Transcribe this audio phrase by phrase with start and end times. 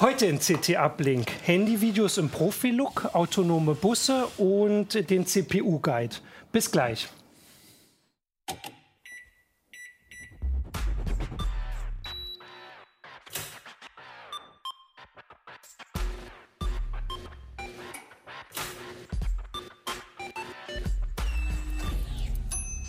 [0.00, 6.14] Heute in CT Uplink Handyvideos im Profi-Look, autonome Busse und den CPU-Guide.
[6.52, 7.08] Bis gleich.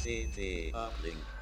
[0.03, 1.38] CT Uplink.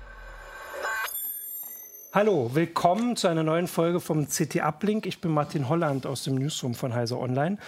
[2.17, 5.05] Hallo, willkommen zu einer neuen Folge vom CT Uplink.
[5.05, 7.59] Ich bin Martin Holland aus dem Newsroom von Heise Online.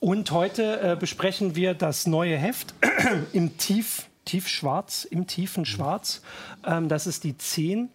[0.00, 2.72] Und heute äh, besprechen wir das neue Heft
[3.34, 6.22] im Tief, Tiefschwarz, im tiefen Schwarz.
[6.64, 7.90] Ähm, das ist die 10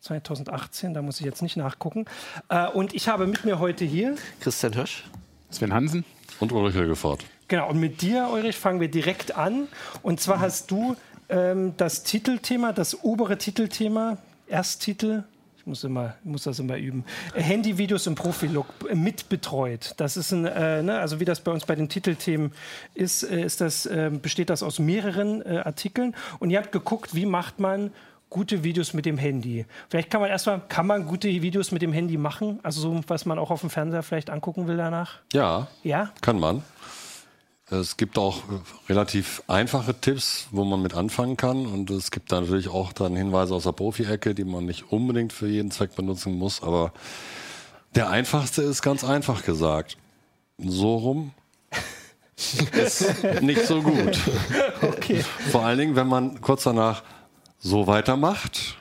[0.00, 2.06] 2018, da muss ich jetzt nicht nachgucken.
[2.48, 5.04] Äh, und ich habe mit mir heute hier Christian Hirsch.
[5.50, 6.06] Sven Hansen.
[6.40, 7.26] Und Ulrich Hilgefort.
[7.46, 9.68] Genau, und mit dir, Ulrich, fangen wir direkt an.
[10.00, 10.96] Und zwar hast du
[11.28, 15.24] ähm, das Titelthema, das obere Titelthema, Ersttitel,
[15.68, 17.04] muss, immer, muss das immer üben,
[17.34, 19.94] Handyvideos im Profilook mitbetreut.
[19.98, 22.52] Das ist ein, äh, ne, also wie das bei uns bei den Titelthemen
[22.94, 26.14] ist, äh, ist das, äh, besteht das aus mehreren äh, Artikeln.
[26.38, 27.92] Und ihr habt geguckt, wie macht man
[28.30, 29.64] gute Videos mit dem Handy.
[29.88, 32.60] Vielleicht kann man erstmal, kann man gute Videos mit dem Handy machen?
[32.62, 35.18] Also so, was man auch auf dem Fernseher vielleicht angucken will danach?
[35.32, 36.10] Ja, Ja?
[36.20, 36.62] kann man.
[37.70, 41.66] Es gibt auch äh, relativ einfache Tipps, wo man mit anfangen kann.
[41.66, 45.32] Und es gibt da natürlich auch dann Hinweise aus der Profi-Ecke, die man nicht unbedingt
[45.32, 46.62] für jeden Zweck benutzen muss.
[46.62, 46.92] Aber
[47.94, 49.98] der einfachste ist ganz einfach gesagt.
[50.56, 51.32] So rum
[52.72, 54.18] ist nicht so gut.
[54.80, 55.22] Okay.
[55.50, 57.02] Vor allen Dingen, wenn man kurz danach
[57.58, 58.77] so weitermacht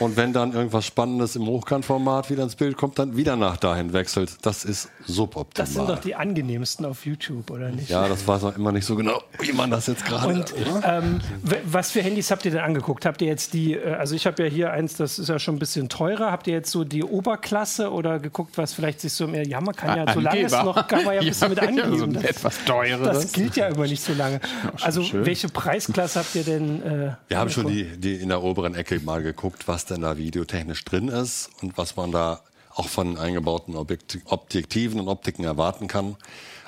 [0.00, 3.92] und wenn dann irgendwas Spannendes im Hochkantformat wieder ins Bild kommt, dann wieder nach dahin
[3.92, 4.36] wechselt.
[4.42, 5.66] Das ist suboptimal.
[5.66, 7.88] Das sind doch die angenehmsten auf YouTube, oder nicht?
[7.88, 10.26] ja, das weiß man immer nicht so genau, wie man das jetzt gerade.
[10.28, 13.06] Und ähm, w- was für Handys habt ihr denn angeguckt?
[13.06, 15.56] Habt ihr jetzt die, äh, also ich habe ja hier eins, das ist ja schon
[15.56, 16.30] ein bisschen teurer.
[16.30, 19.74] Habt ihr jetzt so die Oberklasse oder geguckt, was vielleicht sich so mehr, ja, man
[19.74, 20.74] kann ja, solange es Angeber.
[20.80, 22.02] noch, kann man ja ein bisschen mit so angeben.
[22.02, 23.08] ein Das, etwas teureres.
[23.22, 24.40] das gilt ja immer nicht so lange.
[24.82, 25.24] Also schön.
[25.26, 26.82] welche Preisklasse habt ihr denn?
[26.82, 30.16] Äh, Wir haben schon die, die in der oberen Ecke mal geguckt, was denn da
[30.16, 32.40] videotechnisch drin ist und was man da
[32.74, 36.16] auch von eingebauten Objekt Objektiven und Optiken erwarten kann.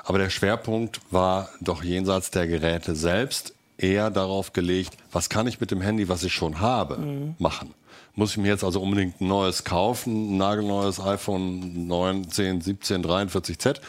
[0.04, 5.60] Aber der Schwerpunkt war doch jenseits der Geräte selbst eher darauf gelegt, was kann ich
[5.60, 7.74] mit dem Handy, was ich schon habe, machen.
[8.14, 13.04] Muss ich mir jetzt also unbedingt ein neues kaufen, ein nagelneues iPhone 9, 10, 17,
[13.04, 13.80] 43Z?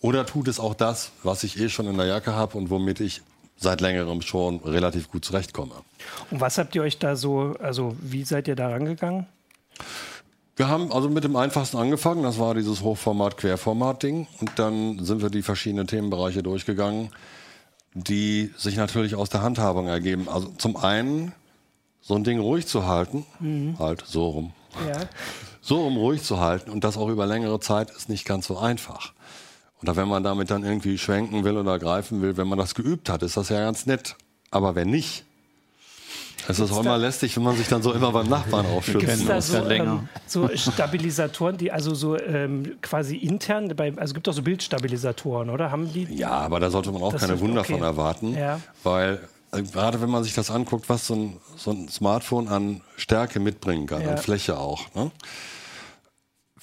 [0.00, 3.00] Oder tut es auch das, was ich eh schon in der Jacke habe und womit
[3.00, 3.22] ich
[3.56, 5.74] seit längerem schon relativ gut zurechtkomme?
[6.30, 9.26] Und was habt ihr euch da so, also wie seid ihr da rangegangen?
[10.56, 14.26] Wir haben also mit dem einfachsten angefangen, das war dieses Hochformat-Querformat-Ding.
[14.40, 17.10] Und dann sind wir die verschiedenen Themenbereiche durchgegangen,
[17.94, 20.28] die sich natürlich aus der Handhabung ergeben.
[20.28, 21.32] Also zum einen,
[22.00, 23.26] so ein Ding ruhig zu halten,
[23.78, 24.52] halt so rum,
[24.86, 25.00] Ja.
[25.60, 28.56] so um ruhig zu halten und das auch über längere Zeit ist nicht ganz so
[28.58, 29.12] einfach.
[29.82, 33.08] Oder wenn man damit dann irgendwie schwenken will oder greifen will, wenn man das geübt
[33.08, 34.16] hat, ist das ja ganz nett.
[34.50, 35.24] Aber wenn nicht,
[36.48, 39.28] es ist auch immer lästig, wenn man sich dann so immer beim Nachbarn aufschützt.
[39.28, 44.28] Da uns so, ähm, so Stabilisatoren, die also so ähm, quasi intern, bei, also gibt
[44.28, 45.70] auch so Bildstabilisatoren, oder?
[45.70, 46.04] Haben die?
[46.14, 47.72] Ja, aber da sollte man auch keine Wunder okay.
[47.72, 48.60] von erwarten, Ja.
[48.84, 49.20] weil
[49.52, 53.40] äh, gerade wenn man sich das anguckt, was so ein, so ein Smartphone an Stärke
[53.40, 54.10] mitbringen kann, Ja.
[54.10, 54.82] an Fläche auch.
[54.94, 55.10] Ne?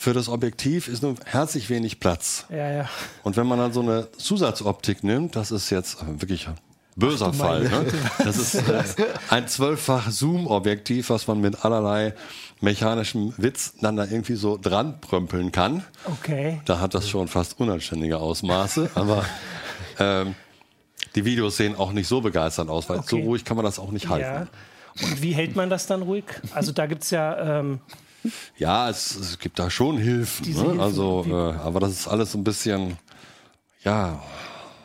[0.04, 2.46] Für das Objektiv ist nur herzlich wenig Platz.
[2.50, 2.90] Ja, ja.
[3.24, 6.56] Und wenn man dann so eine Zusatzoptik nimmt, das ist jetzt äh, wirklich ein
[6.98, 7.62] böser Fall.
[7.70, 7.86] Ne?
[8.18, 8.84] Das ist äh,
[9.30, 12.16] ein zwölffach Zoom-Objektiv, was man mit allerlei
[12.60, 15.86] mechanischem Witz dann da irgendwie so dran prömpeln kann.
[16.04, 16.60] Okay.
[16.66, 19.24] Da hat das schon fast unanständige Ausmaße, aber
[20.00, 20.36] ähm,
[21.16, 23.24] die Videos sehen auch nicht so begeisternd aus, weil so Okay.
[23.24, 24.50] ruhig kann man das auch nicht halten.
[25.00, 26.26] Ja, Und wie hält man das dann ruhig?
[26.54, 27.80] Also da gibt es ja, ähm,
[28.90, 30.48] es, es gibt da schon Hilfen.
[30.48, 30.62] Ne?
[30.62, 32.98] Hilfen, Also, äh, aber das ist alles so ein bisschen,
[33.84, 34.22] ja,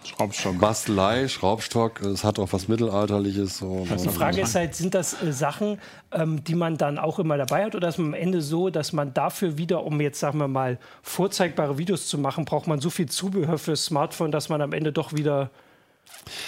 [0.08, 0.58] Schraubstock.
[0.58, 2.00] Bastelei, Schraubstock.
[2.02, 3.58] Es hat auch was Mittelalterliches.
[3.58, 5.78] So, die Frage ist halt, sind das äh, Sachen,
[6.12, 8.92] ähm, die man dann auch immer dabei hat oder ist man am Ende so, dass
[8.92, 12.90] man dafür wieder, um jetzt sagen wir mal vorzeigbare Videos zu machen, braucht man so
[12.90, 15.50] viel Zubehör fürs Smartphone, dass man am Ende doch wieder,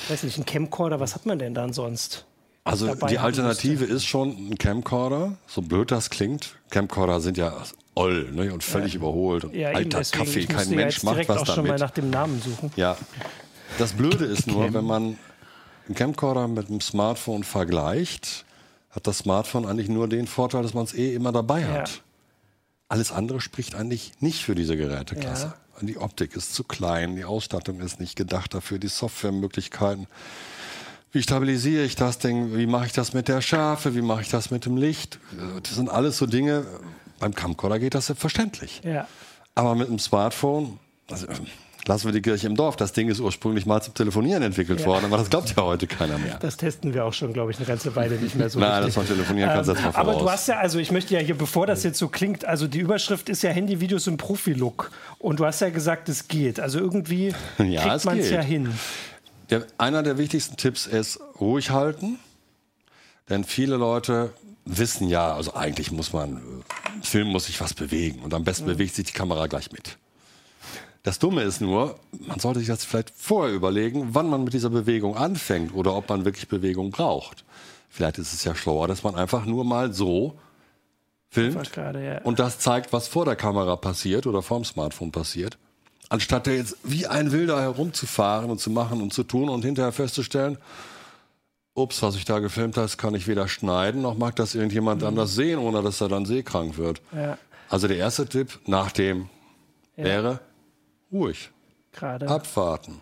[0.08, 2.26] weiß nicht, ein Camcorder, was hat man denn dann sonst?
[2.70, 6.54] Also die Alternative ist schon ein Camcorder, so blöd das klingt.
[6.70, 7.52] Camcorder sind ja
[7.94, 9.44] oll ne, und völlig überholt.
[9.44, 11.76] Und Ja, alter deswegen, Kaffee, ich kein musste ja Mensch macht was auch schon mal
[11.76, 11.80] damit.
[11.80, 12.70] nach dem Namen suchen.
[12.76, 12.96] Ja,
[13.78, 15.18] das Blöde ist nur, wenn man
[15.86, 18.44] einen Camcorder mit einem Smartphone vergleicht,
[18.90, 21.88] hat das Smartphone eigentlich nur den Vorteil, dass man es eh immer dabei hat.
[21.88, 21.94] Ja.
[22.88, 25.46] Alles andere spricht eigentlich nicht für diese Geräteklasse.
[25.46, 25.86] Ja.
[25.86, 30.06] Die Optik ist zu klein, die Ausstattung ist nicht gedacht dafür, die Softwaremöglichkeiten.
[31.12, 32.56] Wie stabilisiere ich das Ding?
[32.56, 33.94] Wie mache ich das mit der Schärfe?
[33.94, 35.18] Wie mache ich das mit dem Licht?
[35.62, 36.64] Das sind alles so Dinge.
[37.18, 38.80] Beim Camcorder geht das selbstverständlich.
[38.84, 39.06] Ja.
[39.54, 40.78] Aber mit dem Smartphone,
[41.10, 41.26] also,
[41.86, 42.76] lassen wir die Kirche im Dorf.
[42.76, 46.16] Das Ding ist ursprünglich mal zum Telefonieren entwickelt worden, aber das glaubt ja heute keiner
[46.18, 46.38] mehr.
[46.40, 48.60] Das testen wir auch schon, glaube ich, eine ganze Weile nicht mehr so.
[48.60, 48.94] Nein, richtig.
[48.94, 50.24] das von Telefonieren kannst du jetzt mal Ähm, aber voraus.
[50.24, 52.78] du hast ja, also ich möchte ja hier, bevor das jetzt so klingt, also die
[52.78, 54.92] Überschrift ist ja Handyvideos im Profi-Look.
[55.18, 56.60] Und du hast ja gesagt, es geht.
[56.60, 58.72] Also irgendwie Ja, kriegt man es ja hin.
[59.50, 62.18] Der, einer der wichtigsten Tipps ist ruhig halten,
[63.28, 64.32] denn viele Leute
[64.64, 68.66] wissen ja, also eigentlich muss man, äh, Film muss sich was bewegen und am besten
[68.66, 69.98] bewegt sich die Kamera gleich mit.
[71.02, 74.70] Das Dumme ist nur, man sollte sich das vielleicht vorher überlegen, wann man mit dieser
[74.70, 77.44] Bewegung anfängt oder ob man wirklich Bewegung braucht.
[77.88, 80.38] Vielleicht ist es ja schlauer, dass man einfach nur mal so
[81.30, 82.22] filmt gerade, ja.
[82.22, 85.58] und das zeigt, was vor der Kamera passiert oder vorm Smartphone passiert.
[86.10, 89.92] Anstatt da jetzt wie ein Wilder herumzufahren und zu machen und zu tun und hinterher
[89.92, 90.58] festzustellen,
[91.74, 95.34] ups, was ich da gefilmt habe, kann ich weder schneiden, noch mag das irgendjemand anders
[95.36, 97.00] sehen, ohne dass er dann seekrank wird.
[97.14, 99.28] Ja, Also der erste Tipp nach dem
[99.96, 100.40] wäre
[101.12, 101.50] ruhig,
[101.92, 102.28] gerade.
[102.28, 103.00] abwarten,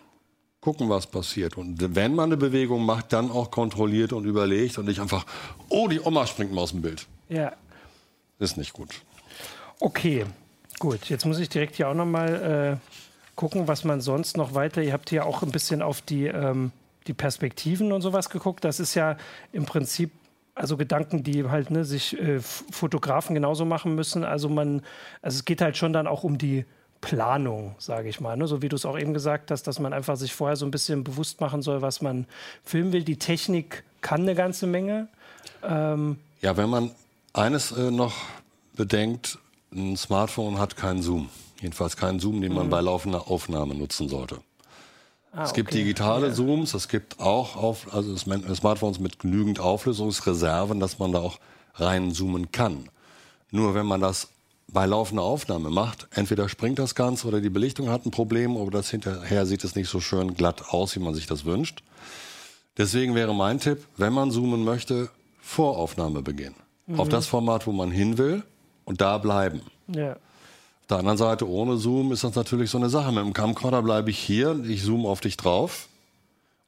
[0.61, 1.57] gucken, was passiert.
[1.57, 5.25] Und wenn man eine Bewegung macht, dann auch kontrolliert und überlegt und nicht einfach,
[5.69, 7.07] oh, die Oma springt mal aus dem Bild.
[7.27, 7.53] Ja.
[8.37, 8.89] Ist nicht gut.
[9.79, 10.25] Okay,
[10.79, 11.09] gut.
[11.09, 12.89] Jetzt muss ich direkt hier auch noch mal äh,
[13.35, 14.81] gucken, was man sonst noch weiter.
[14.81, 16.71] Ihr habt hier auch ein bisschen auf die, ähm,
[17.07, 18.63] die Perspektiven und sowas geguckt.
[18.65, 19.17] Das ist ja
[19.51, 20.11] im Prinzip
[20.55, 24.25] also Gedanken, die halt ne, sich äh, Fotografen genauso machen müssen.
[24.25, 24.81] Also man,
[25.21, 26.65] also es geht halt schon dann auch um die
[26.99, 28.35] Planung, sage ich mal.
[28.35, 28.45] Ne?
[28.45, 30.71] So wie du es auch eben gesagt hast, dass man einfach sich vorher so ein
[30.71, 32.25] bisschen bewusst machen soll, was man
[32.65, 33.03] filmen will.
[33.03, 35.07] Die Technik kann eine ganze Menge.
[36.41, 36.91] Ja, wenn man
[37.33, 38.15] eines äh, noch
[38.75, 39.39] bedenkt,
[39.73, 41.29] ein Smartphone hat keinen Zoom.
[41.61, 44.39] Jedenfalls keinen Zoom, den man bei laufender Aufnahme nutzen sollte.
[45.43, 45.79] es gibt okay.
[45.79, 51.19] digitale Zooms, es gibt auch auf, also Sm- Smartphones mit genügend Auflösungsreserven, dass man da
[51.19, 51.39] auch
[51.75, 52.89] rein zoomen kann.
[53.51, 54.29] Nur wenn man das
[54.71, 58.71] bei laufender Aufnahme macht, entweder springt das Ganze oder die Belichtung hat ein Problem oder
[58.77, 61.83] das hinterher sieht es nicht so schön glatt aus, wie man sich das wünscht.
[62.77, 65.09] Deswegen wäre mein Tipp, wenn man zoomen möchte,
[65.41, 66.55] Voraufnahme beginnen.
[66.95, 68.43] Auf das Format, wo man hin will
[68.89, 69.61] und da bleiben.
[69.87, 70.13] Ja.
[70.13, 73.11] Auf der anderen Seite, ohne Zoom ist das natürlich so eine Sache.
[73.11, 75.87] Mit dem Camcorder bleibe ich hier, ich zoome auf dich drauf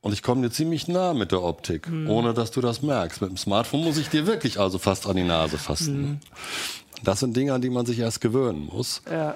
[0.02, 3.20] und ich komme dir ziemlich nah mit der Optik, ohne dass du das merkst.
[3.22, 6.22] Mit dem Smartphone muss ich dir wirklich also fast an die Nase fassen.
[7.04, 9.36] Das sind Dinge, an die man sich erst gewöhnen muss, Ja.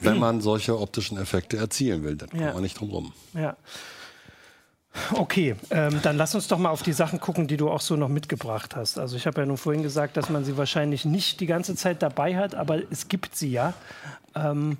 [0.00, 2.16] wenn man solche optischen Effekte erzielen will.
[2.16, 2.52] Da kommt Ja.
[2.54, 3.12] man nicht drum rum.
[3.34, 3.56] Ja.
[5.12, 7.96] Okay, ähm, dann lass uns doch mal auf die Sachen gucken, die du auch so
[7.96, 8.98] noch mitgebracht hast.
[8.98, 12.00] Also ich habe ja nur vorhin gesagt, dass man sie wahrscheinlich nicht die ganze Zeit
[12.02, 13.74] dabei hat, aber es gibt sie ja.
[14.36, 14.76] Ähm,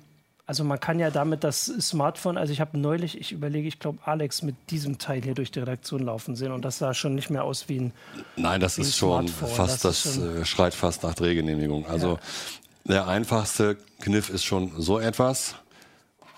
[0.47, 3.97] also man kann ja damit das Smartphone, also ich habe neulich, ich überlege, ich glaube
[4.05, 7.29] Alex mit diesem Teil hier durch die Redaktion laufen sehen und das sah schon nicht
[7.31, 7.93] mehr aus wie ein,
[8.35, 11.87] Nein, das ist schon Smartphone, fast, das das, schon- äh, schreit fast nach Drehgenehmigung.
[11.87, 12.19] Also
[12.83, 15.55] der einfachste Kniff ist schon so etwas,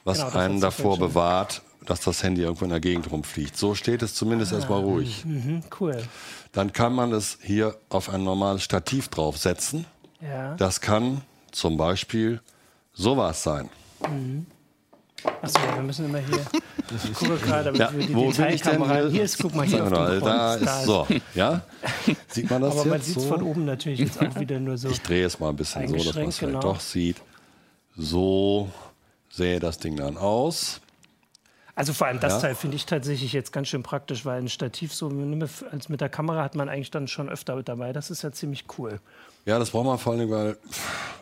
[0.05, 3.57] was Genau, einen ja davor bewahrt, dass das Handy irgendwo in der Gegend rumfliegt.
[3.57, 5.23] So steht es zumindest erstmal ruhig.
[5.23, 6.03] hm, cool.
[6.51, 9.85] Dann kann man es hier auf ein normales Stativ draufsetzen.
[10.21, 10.55] Ja.
[10.55, 12.41] Das kann zum Beispiel
[12.93, 13.69] sowas sein.
[15.41, 16.45] Achso, wir müssen immer hier.
[17.03, 18.47] Ich gucke gerade, Ja, wie die wo bin ich denn?
[18.79, 19.09] Detailkamera.
[19.09, 21.05] Hier ist, guck mal, hier auf Genau, dem da ist so.
[21.35, 21.61] Ja?
[22.29, 23.29] Sieht man das Aber jetzt man sieht es so?
[23.29, 24.87] von oben natürlich jetzt auch wieder nur so.
[24.87, 26.73] Ich drehe es mal ein bisschen so, dass man es Eingeschränkt, vielleicht genau.
[26.73, 27.17] doch sieht.
[27.97, 28.69] So
[29.29, 30.79] sähe das Ding dann aus.
[31.77, 32.39] Also vor allem das Ja.
[32.39, 35.11] Teil finde ich tatsächlich jetzt ganz schön praktisch, weil ein Stativ so
[35.71, 37.93] als mit der Kamera hat man eigentlich dann schon öfter mit dabei.
[37.93, 38.99] Das ist ja ziemlich cool.
[39.45, 40.57] Ja, das braucht man vor allem, weil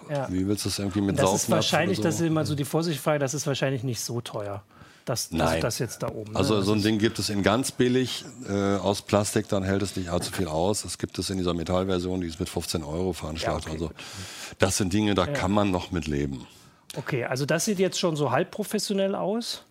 [0.09, 0.27] Ja.
[0.31, 2.23] wie willst du das irgendwie mit Das Saugnapf ist wahrscheinlich, oder das so?
[2.23, 4.63] ist immer so die Vorsichtsfrage, das ist wahrscheinlich nicht so teuer.
[5.03, 5.61] Das, das, Nein.
[5.61, 6.31] das jetzt da oben.
[6.31, 6.39] ne?
[6.39, 9.81] Also Das so ein Ding gibt es in ganz billig äh, aus Plastik, dann hält
[9.83, 10.85] es nicht allzu viel aus.
[10.85, 13.65] Es gibt es in dieser Metallversion, die ist mit 15 Euro veranschlagt.
[13.65, 13.91] Ja, okay, also
[14.57, 16.47] das sind Dinge, da kann man noch mit leben.
[16.95, 19.65] Okay, also das sieht jetzt schon so halb professionell aus.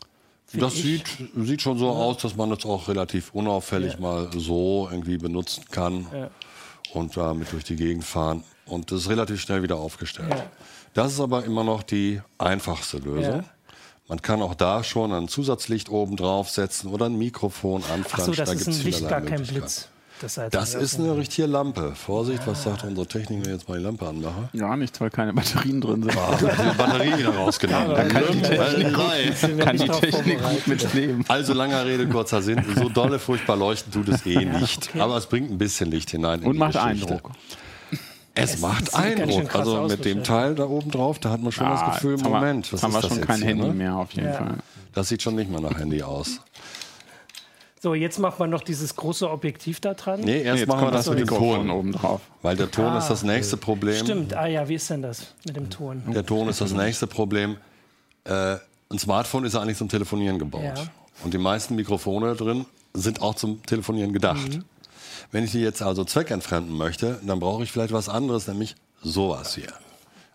[0.60, 0.82] Das ich.
[0.82, 1.04] sieht,
[1.36, 4.00] sieht schon so aus, dass man das auch relativ unauffällig Ja.
[4.00, 6.30] mal so irgendwie benutzen kann Ja.
[6.92, 8.44] und damit durch die Gegend fahren.
[8.66, 10.30] Und das ist relativ schnell wieder aufgestellt.
[10.30, 10.46] Ja.
[10.94, 13.36] Das ist aber immer noch die einfachste Lösung.
[13.40, 13.44] Ja.
[14.08, 18.34] Man kann auch da schon ein Zusatzlicht oben draufsetzen oder ein Mikrofon anflanschen.
[18.36, 19.42] das da ist ein Licht, gar kein.
[19.42, 19.88] Blitz.
[20.20, 21.92] Das, heißt, Das ist eine richtige Lampe.
[21.96, 24.48] Vorsicht, was sagt unsere Technik, wenn ich jetzt mal die Lampe anmache?
[24.52, 26.12] Ja, nichts, weil keine Batterien drin sind.
[26.14, 27.90] Die Batterie wieder rausgenommen.
[27.90, 29.58] Da kann die Technik, Nein.
[29.58, 31.24] kann die Technik gut mit leben.
[31.28, 32.64] Also langer Rede, kurzer Sinn.
[32.76, 34.88] So dolle, furchtbar leuchten tut es eh nicht.
[34.90, 35.00] okay.
[35.00, 36.40] Aber es bringt ein bisschen Licht hinein.
[36.40, 37.14] in Und die macht Geschichte.
[37.14, 37.30] Eindruck.
[38.36, 39.54] Es, Es macht Eindruck.
[39.54, 40.24] Also mit dem.
[40.24, 42.90] Teil da oben drauf, da hat man schon Ah, das Gefühl, wir- Moment, was haben
[42.90, 43.74] ist wir das schon jetzt kein hier, Handy ne?
[43.74, 44.32] mehr auf jeden Ja.
[44.34, 44.54] Fall.
[44.92, 46.40] Das sieht schon nicht mal nach Handy aus.
[47.84, 50.20] So, jetzt macht man noch dieses große Objektiv da dran.
[50.20, 51.68] Nee, erst Jetzt machen wir das mit dem Ton.
[51.68, 52.22] oben drauf.
[52.40, 54.02] Weil der Ton Ah, ist das nächste Problem.
[54.02, 56.02] Stimmt, ah ja, wie ist denn das mit dem Ton?
[56.06, 57.58] Der Ton ist das nächste Problem.
[58.24, 58.56] Äh,
[58.90, 60.62] ein Smartphone ist ja eigentlich zum Telefonieren gebaut.
[60.64, 60.86] Ja.
[61.24, 62.64] Und die meisten Mikrofone drin
[62.94, 64.54] sind auch zum Telefonieren gedacht.
[64.54, 64.64] Mhm.
[65.30, 69.56] Wenn ich die jetzt also zweckentfremden möchte, dann brauche ich vielleicht was anderes, nämlich sowas
[69.56, 69.74] hier.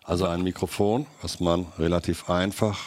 [0.04, 2.78] Also ein Mikrofon, was man relativ einfach,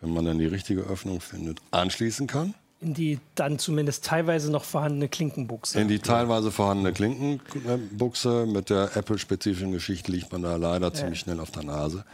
[0.00, 2.54] wenn man dann die richtige Öffnung findet, anschließen kann.
[2.82, 5.78] In die dann zumindest teilweise noch vorhandene Klinkenbuchse.
[5.78, 11.40] In die teilweise vorhandene Klinkenbuchse mit der Apple-spezifischen Geschichte liegt man da leider ziemlich schnell
[11.40, 12.04] auf der Nase.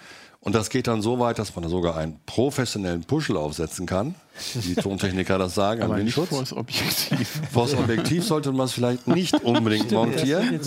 [0.40, 4.14] Und das geht dann so weit, dass man da sogar einen professionellen Puschel aufsetzen kann.
[4.54, 6.28] Wie die Tontechniker das sagen, nicht Windschutz.
[6.28, 7.40] vors Objektiv.
[7.50, 10.60] Vors Objektiv sollte man es vielleicht nicht unbedingt Das montieren.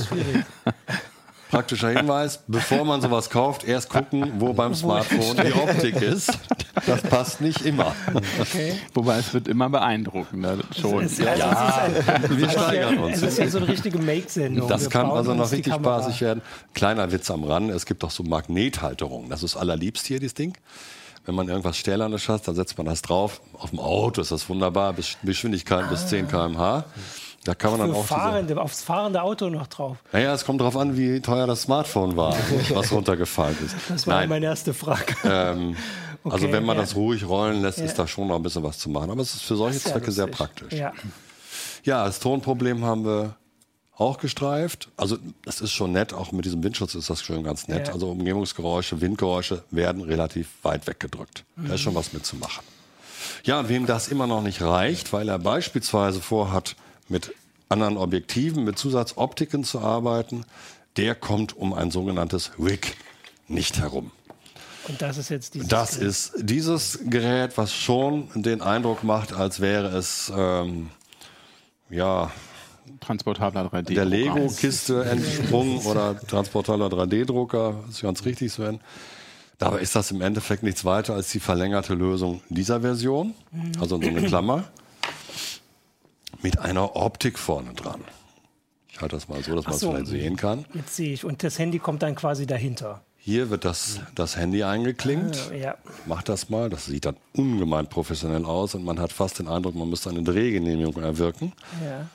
[1.50, 6.38] Praktischer Hinweis, bevor man sowas kauft, erst gucken, wo beim Smartphone die Optik ist.
[6.86, 7.96] Das passt nicht immer.
[8.40, 8.74] Okay.
[8.94, 11.04] Wobei es wird immer beeindruckender schon.
[11.04, 13.18] Es, also es ist ein, Wir steigern ja, uns.
[13.18, 14.68] Es ist ja so eine richtige Make-Sendung.
[14.68, 16.42] Das Wir kann also noch richtig spaßig werden.
[16.76, 19.30] Kleiner Witz am Rand, es gibt auch so Magnethalterungen.
[19.30, 20.56] Das ist allerliebst hier, dieses Ding.
[21.26, 23.42] Wenn man irgendwas Stählernes hat, dann setzt man das drauf.
[23.54, 26.86] Auf dem Auto ist das wunderbar, bis Geschwindigkeit bis 10 km/h.
[27.46, 29.98] Da kann man dann auch fahrende, aufs fahrende Auto noch drauf.
[30.12, 32.36] Naja, es kommt darauf an, wie teuer das Smartphone war,
[32.74, 33.76] was runtergefallen ist.
[33.88, 35.16] Das war Nein, meine erste Frage.
[35.24, 35.76] ähm,
[36.26, 36.82] also Okay, wenn man ja.
[36.84, 37.86] das ruhig rollen lässt, Ja.
[37.86, 39.10] ist da schon noch ein bisschen was zu machen.
[39.10, 40.38] Aber es ist für solche Sehr Zwecke sehr lustig.
[40.38, 40.78] praktisch.
[40.80, 40.92] Ja.
[41.86, 43.36] Ja, das Tonproblem haben wir
[43.98, 44.90] auch gestreift.
[44.98, 47.88] Also es ist schon nett, auch mit diesem Windschutz ist das schon ganz nett.
[47.88, 47.94] Ja.
[47.94, 51.44] Also Umgebungsgeräusche, Windgeräusche werden relativ weit weggedrückt.
[51.56, 52.64] Da ist schon was mitzumachen.
[53.44, 56.76] Ja, und wem das immer noch nicht reicht, weil er beispielsweise vorhat,
[57.10, 57.34] mit
[57.70, 60.46] anderen Objektiven, mit Zusatzoptiken zu arbeiten,
[60.98, 62.96] der kommt um ein sogenanntes Rig
[63.48, 64.12] nicht herum.
[64.88, 65.68] Und das ist jetzt dieses.
[65.68, 70.90] Das ist dieses Gerät, was schon den Eindruck macht, als wäre es ähm,
[71.90, 72.32] ja
[73.00, 73.94] Transportabler 3D.
[73.94, 78.80] der Lego-Kiste entsprungen oder transportaler 3D-Drucker, ist ganz richtig, Sven.
[79.58, 83.34] Dabei ist das im Endeffekt nichts weiter als die verlängerte Lösung dieser Version,
[83.80, 84.64] also so eine Klammer,
[86.42, 88.02] mit einer Optik vorne dran.
[88.90, 89.92] Ich halte das mal so, dass man es so.
[89.92, 90.66] vielleicht sehen kann.
[90.74, 91.24] Jetzt sehe ich.
[91.24, 93.02] Und das Handy kommt dann quasi dahinter.
[93.18, 95.52] Hier wird das, das Handy eingeklinkt.
[95.58, 95.76] Ja.
[96.06, 96.70] Macht das mal.
[96.70, 100.24] Das sieht dann ungemein professionell aus und man hat fast den Eindruck, man müsste eine
[100.24, 101.54] Drehgenehmigung erwirken.
[101.84, 102.08] ja.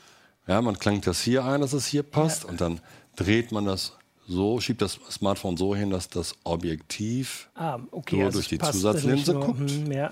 [0.47, 2.83] Ja, man klingt das hier ein, dass es hier passt und dann
[3.17, 3.95] dreht man das
[4.29, 8.17] so, schiebt das Smartphone so hin, dass das Objektiv Ah, okay.
[8.19, 9.71] so also durch die Zusatzlinse nur- guckt.
[9.71, 10.11] hm, ja.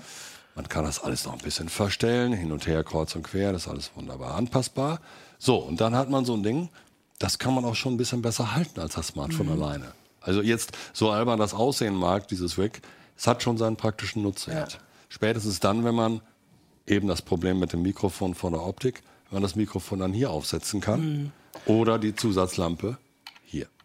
[0.55, 3.63] Man kann das alles noch ein bisschen verstellen, hin und her, kreuz und quer, das
[3.63, 4.99] ist alles wunderbar anpassbar.
[5.39, 6.69] So, und dann hat man so ein Ding,
[7.19, 9.51] das kann man auch schon ein bisschen besser halten als das Smartphone Mhm.
[9.63, 9.91] alleine.
[10.21, 12.81] Also jetzt, so albern das aussehen mag, dieses Rig,
[13.17, 14.73] es hat schon seinen praktischen Nutzwert.
[14.73, 14.79] Ja.
[15.09, 16.21] Spätestens dann, wenn man
[16.87, 20.29] eben das Problem mit dem Mikrofon vor der Optik, wenn man das Mikrofon dann hier
[20.31, 21.31] aufsetzen kann Mhm.
[21.65, 22.97] oder die Zusatzlampe.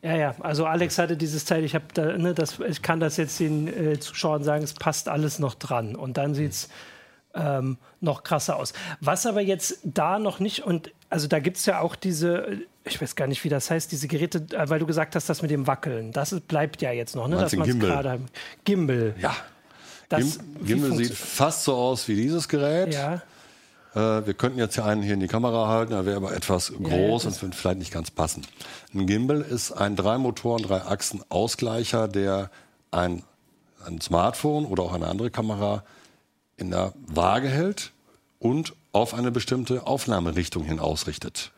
[0.02, 3.16] Ja, ja, also Alex hatte dieses Teil, ich, hab da, ne, das, ich kann das
[3.16, 5.96] jetzt den äh, Zuschauern sagen, es passt alles noch dran.
[5.96, 6.68] Und dann sieht es
[7.34, 8.72] ähm, noch krasser aus.
[9.00, 13.00] Was aber jetzt da noch nicht, und also da gibt es ja auch diese, ich
[13.02, 15.50] weiß gar nicht, wie das heißt, diese Geräte, äh, weil du gesagt hast, das mit
[15.50, 17.36] dem Wackeln, das bleibt ja jetzt noch, ne?
[17.36, 17.90] Man's Gimbal?
[17.90, 18.20] gerade-
[18.64, 19.14] Gimbal.
[19.20, 19.34] Ja.
[20.08, 22.94] Das, Gim Gimbal sieht fast so aus wie dieses Gerät.
[22.94, 23.20] Ja,
[23.94, 26.72] Äh, wir könnten jetzt hier einen hier in die Kamera halten, er wäre aber etwas
[26.72, 28.46] groß ja, und wird vielleicht nicht ganz passen.
[28.94, 32.50] Ein Gimbal ist ein drei Motoren, drei Achsen Ausgleicher, der
[32.90, 33.22] ein,
[33.86, 35.84] ein Smartphone oder auch eine andere Kamera
[36.56, 37.92] in der Waage hält
[38.38, 41.52] und auf eine bestimmte Aufnahmerichtung hin ausrichtet.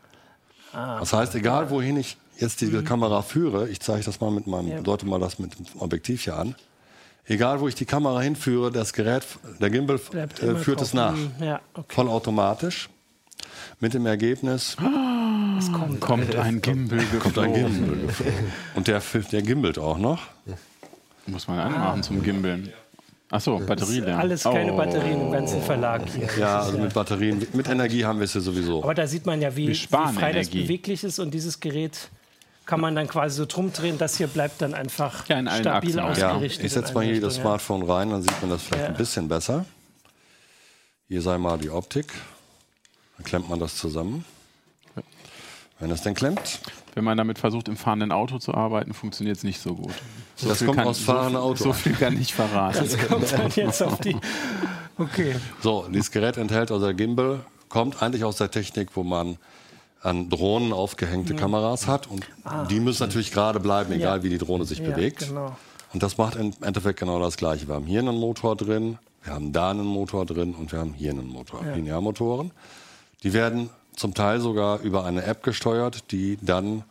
[0.73, 4.69] Das heißt, egal wohin ich jetzt diese Kamera führe, ich zeige das mal mit meinem,
[4.69, 4.81] Ja.
[4.81, 6.55] deute mal das mit dem Objektiv hier an.
[7.25, 9.23] Egal, wo ich die Kamera hinführe, das Gerät,
[9.59, 11.93] der Gimbal bleibt äh, führt es nach Ja, okay.
[11.95, 12.89] vollautomatisch.
[13.79, 14.75] Mit dem Ergebnis
[15.57, 15.99] Es kommt.
[16.01, 17.53] Kommt ein Gimbal kommt ein.
[17.53, 17.97] Gimbal.
[18.75, 19.01] Und der,
[19.31, 20.21] der gimbelt auch noch.
[21.27, 22.71] Muss man anmachen zum Gimbeln.
[23.29, 24.17] Achso, Batterie leer.
[24.19, 24.77] Alles keine Oh.
[24.77, 26.25] Batterien im ganzen Verlag hier.
[26.37, 28.83] Ja, Das also mit Batterien, mit Energie haben wir es ja sowieso.
[28.83, 30.63] Aber da sieht man ja, wie, wie frei das Energie.
[30.63, 32.09] beweglich ist und dieses Gerät
[32.71, 33.97] kann man dann quasi so drum drehen.
[33.97, 36.17] Das hier bleibt dann einfach Ja, stabil Achsen halt.
[36.19, 36.65] Ja, ausgerichtet.
[36.65, 37.41] ich setze mal hier das Richtung, ja.
[37.59, 38.87] Smartphone rein, dann sieht man das vielleicht Ja.
[38.91, 39.65] ein bisschen besser.
[41.09, 42.13] Hier sei mal die Optik.
[43.17, 44.23] Dann klemmt man das zusammen.
[45.79, 46.59] Wenn es denn klemmt,
[46.95, 49.91] Wenn man damit versucht, im fahrenden Auto zu arbeiten, funktioniert es nicht so gut.
[50.37, 51.63] So Das kommt kann- aus fahrenden so, Auto.
[51.65, 52.87] So viel kann ich verraten.
[53.09, 54.15] Kommt dann jetzt auf die.
[54.97, 55.35] Okay.
[55.61, 59.37] So, dieses Gerät enthält, also der Gimbal, kommt eigentlich aus der Technik, wo man
[60.01, 62.07] an Drohnen aufgehängte Kameras hat.
[62.07, 62.25] Und
[62.69, 64.15] die müssen natürlich gerade bleiben, egal Ah.
[64.17, 64.23] Ja.
[64.23, 65.27] wie die Drohne sich Ja, bewegt.
[65.27, 65.55] genau.
[65.93, 67.67] Und das macht im Endeffekt genau das Gleiche.
[67.67, 70.93] Wir haben hier einen Motor drin, wir haben da einen Motor drin und wir haben
[70.93, 72.51] hier einen Motor, Linearmotoren.
[73.23, 76.83] Die werden zum Teil sogar über eine App gesteuert, die dann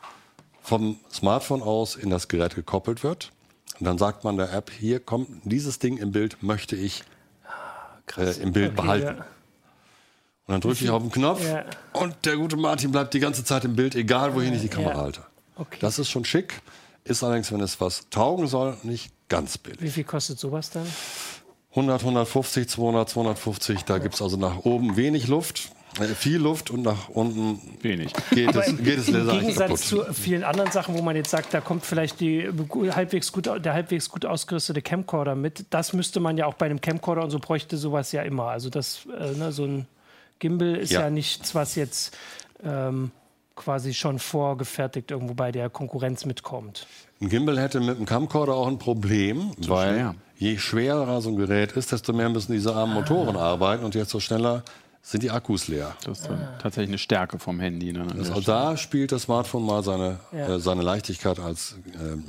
[0.62, 3.33] vom Smartphone aus in das Gerät gekoppelt wird.
[3.81, 7.02] Und dann sagt man der App, hier kommt dieses Ding im Bild, möchte ich
[8.19, 9.17] äh, im Bild Okay, behalten.
[9.19, 9.25] ja.
[10.50, 11.64] Und dann drücke ich auf den Knopf Ja.
[11.92, 14.95] und der gute Martin bleibt die ganze Zeit im Bild, egal wohin ich die Kamera
[14.95, 15.00] Ja.
[15.00, 15.21] halte.
[15.54, 15.78] Okay.
[15.80, 16.61] Das ist schon schick,
[17.04, 19.80] ist allerdings, wenn es was taugen soll, nicht ganz billig.
[19.80, 20.87] Wie viel kostet sowas dann?
[21.76, 26.73] 100, 150, 200, 250, da gibt es also nach oben wenig Luft, äh, viel Luft
[26.73, 28.12] und nach unten Wenig.
[28.33, 31.30] geht es, geht es Im Laser eigentlich Gegensatz zu vielen anderen Sachen, wo man jetzt
[31.30, 32.49] sagt, da kommt vielleicht die
[32.90, 35.66] halbwegs gut, der halbwegs gut ausgerüstete Camcorder mit.
[35.71, 38.47] Das müsste man ja auch bei einem Camcorder und so bräuchte sowas ja immer.
[38.49, 39.87] Also das, äh, ne, so ein
[40.40, 41.11] Gimbal ist ja, Ja.
[41.11, 42.16] nichts, was jetzt
[42.64, 43.12] ähm,
[43.54, 46.87] quasi schon vorgefertigt irgendwo bei der Konkurrenz mitkommt.
[47.20, 50.14] Ein Gimbal hätte mit dem Camcorder auch ein Problem, weil schwer.
[50.38, 54.18] je schwerer so ein Gerät ist, desto mehr müssen diese armen Motoren arbeiten und desto
[54.18, 54.64] schneller
[55.02, 55.94] sind die Akkus leer.
[56.04, 57.92] Das ist dann tatsächlich eine Stärke vom Handy.
[57.92, 58.06] Ne?
[58.18, 60.56] Also auch da spielt das Smartphone mal seine, Ja.
[60.56, 62.25] äh, seine Leichtigkeit als ähm,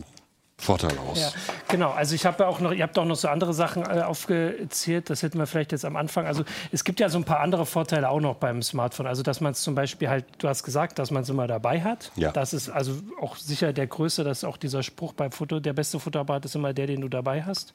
[0.61, 1.19] Vorteil aus.
[1.19, 1.31] Ja,
[1.67, 1.89] genau.
[1.89, 5.09] Also ich habe ja auch noch, ihr habt auch noch so andere Sachen äh, aufgezählt.
[5.09, 6.27] Das hätten wir vielleicht jetzt am Anfang.
[6.27, 9.07] Also es gibt ja so ein paar andere Vorteile auch noch beim Smartphone.
[9.07, 11.81] Also dass man es zum Beispiel halt, du hast gesagt, dass man es immer dabei
[11.81, 12.11] hat.
[12.15, 12.31] Ja.
[12.31, 15.73] Das ist also auch sicher der größte, das ist auch dieser Spruch beim Foto, der
[15.73, 17.73] beste Fotoapparat ist immer der, den du dabei hast.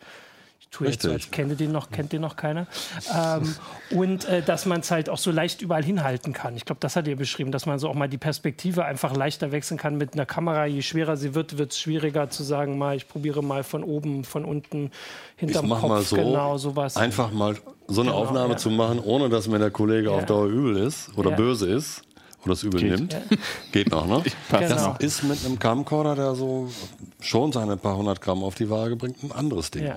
[0.71, 1.33] Ich tue jetzt so, als Richtig.
[1.33, 2.67] kenne den noch, kennt den noch keiner.
[3.15, 3.55] Ähm,
[3.93, 6.55] und äh, dass man es halt auch so leicht überall hinhalten kann.
[6.57, 9.53] Ich glaube, das hat ihr beschrieben, dass man so auch mal die Perspektive einfach leichter
[9.53, 10.67] wechseln kann mit einer Kamera.
[10.67, 14.25] Je schwerer sie wird, wird es schwieriger zu sagen, mal ich probiere mal von oben,
[14.25, 14.91] von unten,
[15.37, 16.97] Ich hinterm mache Kopf, mal so, genau sowas.
[16.97, 17.55] einfach mal
[17.87, 18.57] so eine Genau, Aufnahme ja.
[18.59, 20.17] zu machen, ohne dass mir der Kollege Ja.
[20.17, 21.37] auf Dauer übel ist oder Ja.
[21.37, 22.03] böse ist
[22.43, 22.91] oder das übel Geht.
[22.91, 23.17] nimmt.
[23.73, 24.23] Geht noch, ne?
[24.51, 24.89] Genau.
[24.89, 25.01] noch.
[25.01, 26.69] Ist mit einem Camcorder, der so
[27.21, 29.91] schon seine paar hundert Gramm auf die Waage bringt, ein anderes Ding.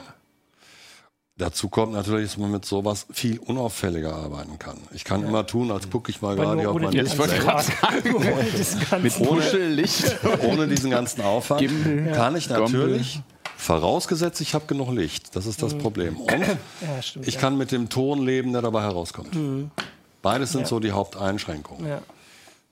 [1.39, 1.45] Ja.
[1.45, 4.77] Dazu kommt natürlich, dass man mit sowas viel unauffälliger arbeiten kann.
[4.93, 7.39] Ich kann immer tun, als gucke ich mal gerade nur hier auf mein Display.
[7.39, 8.15] ganzen Karten.
[8.15, 10.17] Ohne diesen ganzen- Kuschellicht.
[10.47, 12.13] Ohne diesen ganzen Aufwand Gimbal.
[12.15, 12.79] kann ich Gombel.
[12.81, 13.21] natürlich,
[13.57, 15.35] vorausgesetzt, ich habe genug Licht.
[15.35, 16.17] Das ist das Problem.
[16.19, 16.29] Und
[16.81, 17.27] Ja, stimmt.
[17.27, 17.39] ich ja.
[17.41, 19.29] kann mit dem Ton leben, der dabei herauskommt.
[20.21, 21.87] Beides sind so die Haupteinschränkungen.
[21.87, 22.01] Ja,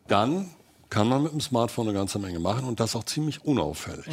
[0.08, 0.50] Dann
[0.90, 4.08] kann man mit dem Smartphone eine ganze Menge machen und das auch ziemlich unauffällig.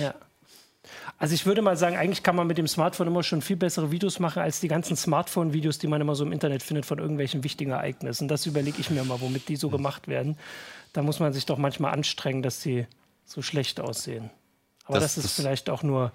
[1.07, 1.13] Ja.
[1.19, 3.91] Also ich würde mal sagen, eigentlich kann man mit dem Smartphone immer schon viel bessere
[3.91, 7.45] Videos machen als die ganzen Smartphone-Videos, die man immer so im Internet findet von irgendwelchen
[7.45, 8.29] wichtigen Ereignissen.
[8.29, 10.37] Das überlege ich mir mal, womit die so gemacht werden.
[10.93, 12.87] Da muss man sich doch manchmal anstrengen, dass sie
[13.25, 14.31] so schlecht aussehen.
[14.87, 16.13] Aber das, Das- ist das- vielleicht auch nur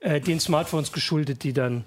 [0.00, 1.84] äh, den Smartphones geschuldet, die dann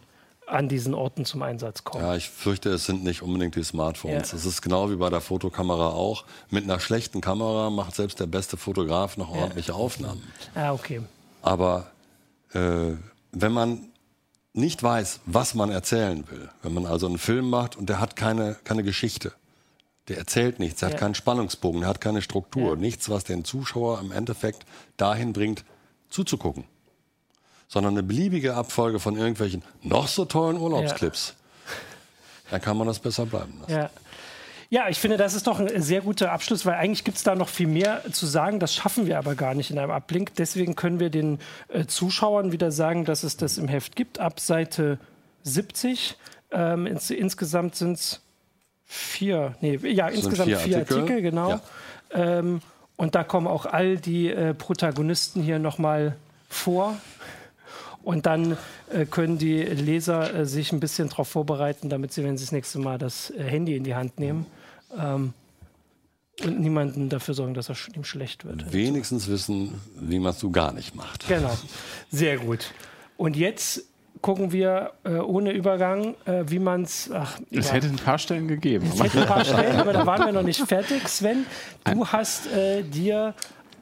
[0.48, 2.04] an diesen Orten zum Einsatz kommen.
[2.04, 4.32] Ja, ich fürchte, es sind nicht unbedingt die Smartphones.
[4.32, 4.38] Ja.
[4.38, 6.26] Es ist genau wie bei der Fotokamera auch.
[6.50, 10.22] Mit einer schlechten Kamera macht selbst der beste Fotograf noch ordentliche Aufnahmen.
[10.56, 11.02] Ah, okay.
[11.42, 11.92] Aber
[12.54, 12.94] äh,
[13.32, 13.88] wenn man
[14.54, 18.16] nicht weiß, was man erzählen will, wenn man also einen Film macht und der hat
[18.16, 19.32] keine, keine Geschichte,
[20.10, 20.94] der erzählt nichts, der Ja.
[20.96, 22.76] hat keinen Spannungsbogen, der hat keine Struktur, Ja.
[22.76, 24.66] nichts, was den Zuschauer im Endeffekt
[24.98, 25.64] dahin bringt,
[26.10, 26.66] zuzugucken.
[27.70, 31.36] Sondern eine beliebige Abfolge von irgendwelchen noch so tollen Urlaubsclips.
[32.50, 33.72] Dann kann man das besser bleiben lassen.
[33.72, 33.90] Ja.
[34.72, 37.36] Ja, ich finde, das ist doch ein sehr guter Abschluss, weil eigentlich gibt es da
[37.36, 38.58] noch viel mehr zu sagen.
[38.58, 40.34] Das schaffen wir aber gar nicht in einem Ablink.
[40.36, 44.40] Deswegen können wir den äh, Zuschauern wieder sagen, dass es das im Heft gibt, ab
[44.40, 44.98] Seite
[45.44, 46.16] 70.
[46.52, 48.22] Ähm, ins, insgesamt sind es
[48.86, 51.50] vier, nee, ja, insgesamt vier vier, Artikel, Artikel, genau.
[51.50, 51.62] ja.
[52.14, 52.62] Ähm,
[52.96, 56.16] und da kommen auch all die äh, Protagonisten hier nochmal
[56.48, 56.96] vor.
[58.04, 58.58] Und dann
[58.90, 62.54] äh, können die Leser äh, sich ein bisschen darauf vorbereiten, damit sie, wenn sie das
[62.54, 64.46] nächste Mal das äh, Handy in die Hand nehmen,
[64.98, 65.34] ähm,
[66.44, 68.72] und niemanden dafür sorgen, dass er sch ihm schlecht wird.
[68.74, 71.28] Wenigstens wissen, wie man es so gar nicht macht.
[71.28, 71.56] Genau,
[72.10, 72.72] sehr gut.
[73.18, 73.84] Und jetzt
[74.22, 77.10] gucken wir äh, ohne Übergang, äh, wie man es.
[77.52, 78.90] Es hätte ein paar Stellen gegeben.
[78.92, 81.08] Es hätte ein paar Stellen, aber da waren wir noch nicht fertig.
[81.08, 81.46] Sven,
[81.84, 83.34] du hast äh, dir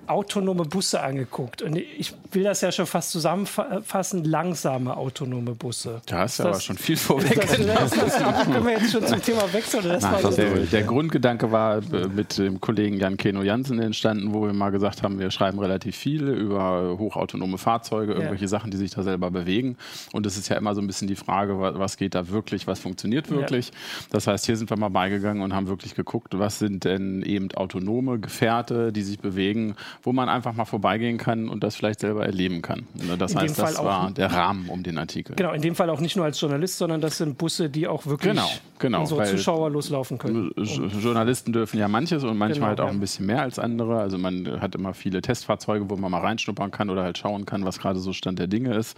[0.10, 1.62] autonome Busse angeguckt.
[1.62, 6.02] Und ich will das ja schon fast zusammenfassen, langsame autonome Busse.
[6.06, 7.36] Da hast du aber schon viel vorweg.
[7.36, 9.84] das, das, das, das, können wir jetzt schon zum Thema wechseln?
[9.84, 14.34] Das Nein, war der, der Grundgedanke war äh, mit dem Kollegen Jan Keno Jansen entstanden,
[14.34, 18.78] wo wir mal gesagt haben, wir schreiben relativ viel über hochautonome Fahrzeuge, irgendwelche Sachen, die
[18.78, 19.78] sich da selber bewegen.
[20.12, 22.68] Und es ist ja immer so ein bisschen die Frage, wa- was geht da wirklich,
[22.68, 23.72] was funktioniert wirklich.
[24.12, 27.52] Das heißt, hier sind wir mal beigegangen und haben wirklich geguckt, was sind denn eben
[27.54, 32.26] autonome Gefährte, die sich bewegen, wo man einfach mal vorbeigehen kann und das vielleicht selber
[32.26, 32.88] erleben kann.
[32.94, 35.36] Ne, Das In heißt, das Fall auch- war der Rahmen um den Artikel.
[35.36, 38.06] Genau, in dem Fall auch nicht nur als Journalist, sondern das sind Busse, die auch
[38.06, 38.48] wirklich Genau,
[38.80, 40.52] genau, unsere Zuschauer loslaufen können.
[41.02, 42.92] Journalisten dürfen ja manches und manchmal Genau, halt auch ja.
[42.92, 44.00] ein bisschen mehr als andere.
[44.00, 47.66] Also man hat immer viele Testfahrzeuge, wo man mal reinschnuppern kann oder halt schauen kann,
[47.66, 48.98] was gerade so Stand der Dinge ist.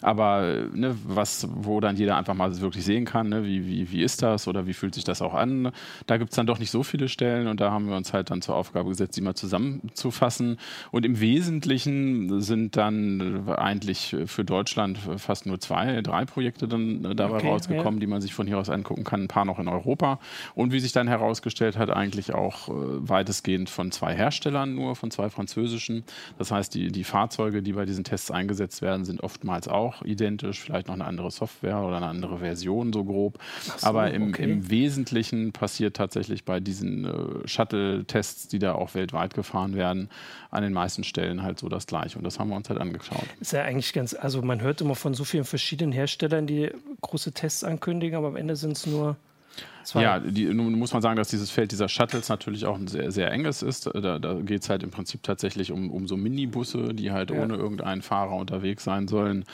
[0.00, 4.02] Aber ne, was, wo dann jeder einfach mal wirklich sehen kann, ne, wie, wie, wie
[4.02, 5.72] ist das oder wie fühlt sich das auch an.
[6.06, 8.30] Da gibt es dann doch nicht so viele Stellen und da haben wir uns halt
[8.30, 10.58] dann zur Aufgabe gesetzt, die mal zusammenzufassen passen.
[10.90, 17.36] Und im Wesentlichen sind dann eigentlich für Deutschland fast nur zwei, drei Projekte dann dabei
[17.36, 18.00] okay, rausgekommen, ja.
[18.00, 19.22] die man sich von hier aus angucken kann.
[19.22, 20.18] Ein paar noch in Europa.
[20.54, 25.30] Und wie sich dann herausgestellt hat, eigentlich auch weitestgehend von zwei Herstellern nur, von zwei
[25.30, 26.04] französischen.
[26.38, 30.60] Das heißt, die, die Fahrzeuge, die bei diesen Tests eingesetzt werden, sind oftmals auch identisch,
[30.60, 33.38] vielleicht noch eine andere Software oder eine andere Version so grob.
[33.76, 34.44] So, Aber im, okay.
[34.44, 40.10] im, Wesentlichen passiert tatsächlich bei diesen äh, Shuttle-Tests, die da auch weltweit gefahren werden,
[40.50, 42.18] an den meisten Stellen halt so das Gleiche.
[42.18, 43.24] Und das haben wir uns halt angeschaut.
[43.40, 47.32] Ist ja eigentlich ganz, also man hört immer von so vielen verschiedenen Herstellern, die große
[47.32, 49.16] Tests ankündigen, aber am Ende sind es nur
[49.84, 50.02] Zwei.
[50.02, 53.10] Ja, die, nun muss man sagen, dass dieses Feld dieser Shuttles natürlich auch ein sehr,
[53.10, 53.86] sehr enges ist.
[53.86, 57.42] Da, da geht es halt im Prinzip tatsächlich um, um so Minibusse, die halt ja.
[57.42, 59.46] ohne irgendeinen Fahrer unterwegs sein sollen,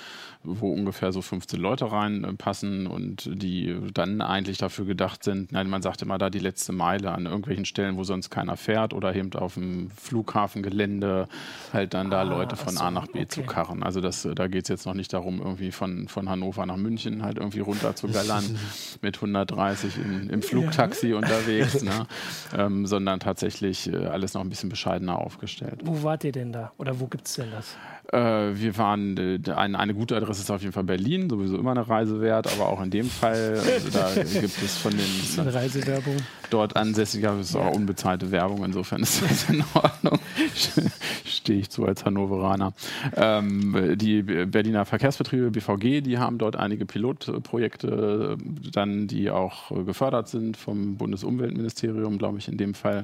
[0.45, 5.83] wo ungefähr so 15 Leute reinpassen und die dann eigentlich dafür gedacht sind, nein, man
[5.83, 9.33] sagt immer da die letzte Meile an irgendwelchen Stellen, wo sonst keiner fährt oder eben
[9.35, 11.29] auf dem Flughafengelände
[11.73, 13.29] halt dann da ah, Leute von so, A nach B okay.
[13.29, 13.83] zu karren.
[13.83, 17.23] Also das, da geht es jetzt noch nicht darum, irgendwie von, von Hannover nach München
[17.23, 18.45] halt irgendwie runter zu gallern
[19.03, 21.17] mit 130 in im Flugtaxi ja.
[21.17, 22.07] unterwegs, ne?
[22.57, 25.81] ähm, sondern tatsächlich äh, alles noch ein bisschen bescheidener aufgestellt.
[25.85, 26.73] Wo wart ihr denn da?
[26.77, 27.77] Oder wo gibt es denn das?
[28.15, 31.73] Äh, wir waren, äh, eine, eine, gute Adresse ist auf jeden Fall Berlin, sowieso immer
[31.73, 35.49] eine Reise wert, aber auch in dem Fall, also da gibt es von den.
[35.49, 36.17] Reisewerbung.
[36.51, 40.21] Dort das ist auch unbezahlte Werbung, insofern ist das in Ordnung.
[41.25, 42.73] Stehe ich zu als Hannoveraner.
[43.17, 48.37] Ähm, die Berliner Verkehrsbetriebe, BVG, die haben dort einige Pilotprojekte
[48.73, 53.03] dann, die auch gefördert sind vom Bundesumweltministerium, glaube ich, in dem Fall.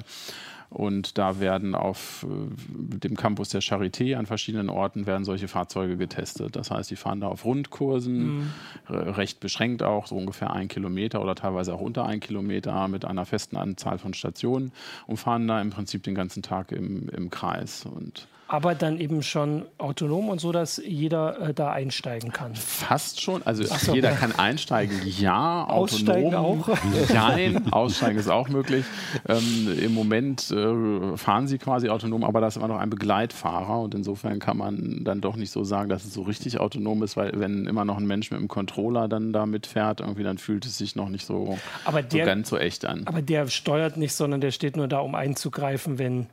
[0.71, 5.97] Und da werden auf äh, dem Campus der Charité an verschiedenen Orten werden solche Fahrzeuge
[5.97, 6.55] getestet.
[6.55, 8.51] Das heißt, die fahren da auf Rundkursen, mhm.
[8.87, 13.25] recht beschränkt auch, so ungefähr ein Kilometer oder teilweise auch unter ein Kilometer mit einer
[13.25, 14.71] festen Anzahl von Stationen
[15.07, 17.85] und fahren da im Prinzip den ganzen Tag im, im Kreis.
[17.85, 22.53] Und aber dann eben schon autonom und so, dass jeder äh, da einsteigen kann.
[22.53, 23.41] Fast schon.
[23.43, 23.95] Also so.
[23.95, 25.63] jeder kann einsteigen, ja.
[25.69, 26.77] Aussteigen autonom, auch?
[27.13, 28.83] Nein, aussteigen ist auch möglich.
[29.29, 33.79] Ähm, Im Moment äh, fahren sie quasi autonom, aber da ist immer noch ein Begleitfahrer
[33.79, 37.15] und insofern kann man dann doch nicht so sagen, dass es so richtig autonom ist,
[37.15, 40.65] weil wenn immer noch ein Mensch mit einem Controller dann da mitfährt, irgendwie dann fühlt
[40.65, 41.57] es sich noch nicht so,
[41.89, 43.03] der, so ganz so echt an.
[43.05, 46.27] Aber der steuert nicht, sondern der steht nur da, um einzugreifen, wenn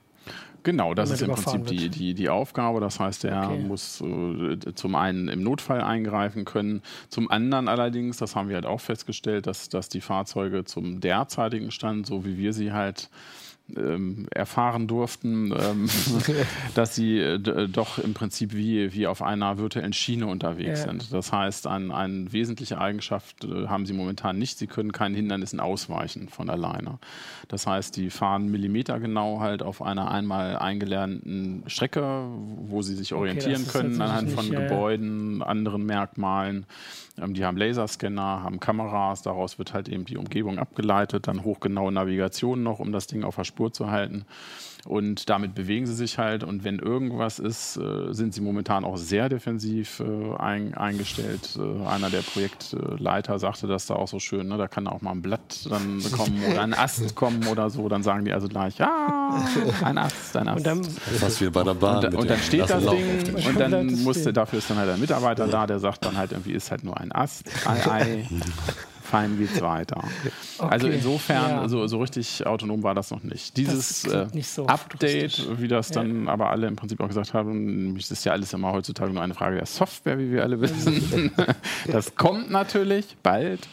[0.62, 2.80] Genau, das ist im Prinzip die, die, die Aufgabe.
[2.80, 3.58] Das heißt, er okay.
[3.58, 8.66] muss äh, zum einen im Notfall eingreifen können, zum anderen allerdings, das haben wir halt
[8.66, 13.08] auch festgestellt, dass, dass die Fahrzeuge zum derzeitigen Stand, so wie wir sie halt
[13.76, 15.88] ähm, erfahren durften, ähm,
[16.74, 20.88] dass sie äh, doch im Prinzip wie, wie auf einer virtuellen Schiene unterwegs ja.
[20.88, 21.12] sind.
[21.12, 24.58] Das heißt, ein, eine wesentliche Eigenschaft äh, haben sie momentan nicht.
[24.58, 26.98] Sie können keinen Hindernissen ausweichen von alleine.
[27.48, 32.24] Das heißt, die fahren millimetergenau halt auf einer einmal eingelernten Strecke,
[32.68, 35.46] wo sie sich orientieren okay, können anhand von nicht, Gebäuden, ja.
[35.46, 36.66] anderen Merkmalen.
[37.20, 41.92] Ähm, die haben Laserscanner, haben Kameras, daraus wird halt eben die Umgebung abgeleitet, dann hochgenaue
[41.92, 44.24] Navigation noch, um das Ding auf der Spur zu halten.
[44.84, 46.44] Und damit bewegen sie sich halt.
[46.44, 51.58] Und wenn irgendwas ist, äh, sind sie momentan auch sehr defensiv äh, ein, eingestellt.
[51.58, 54.48] Äh, einer der Projektleiter sagte das da auch so schön.
[54.48, 54.56] Ne?
[54.56, 57.88] Da kann auch mal ein Blatt dann kommen oder ein Ast kommen oder so.
[57.88, 59.42] Dann sagen die also gleich, ja,
[59.82, 60.58] ein Ast, ein Ast.
[60.58, 60.86] Und dann,
[61.20, 62.06] Was wir bei der Bahn.
[62.06, 65.48] Und, und dann steht das Ding und dann musste, dafür ist dann halt ein Mitarbeiter
[65.48, 67.44] da, der sagt dann halt irgendwie, ist halt nur ein Ast.
[67.66, 68.28] Ei, ei
[69.08, 69.98] fein geht's weiter.
[69.98, 70.32] Okay.
[70.58, 71.68] Also insofern, ja.
[71.68, 73.56] so, so richtig autonom war das noch nicht.
[73.56, 76.32] Dieses äh, nicht so Update, wie das dann ja.
[76.32, 79.34] aber alle im Prinzip auch gesagt haben, das ist ja alles immer heutzutage nur eine
[79.34, 81.32] Frage der Software, wie wir alle wissen.
[81.86, 83.66] das kommt natürlich bald.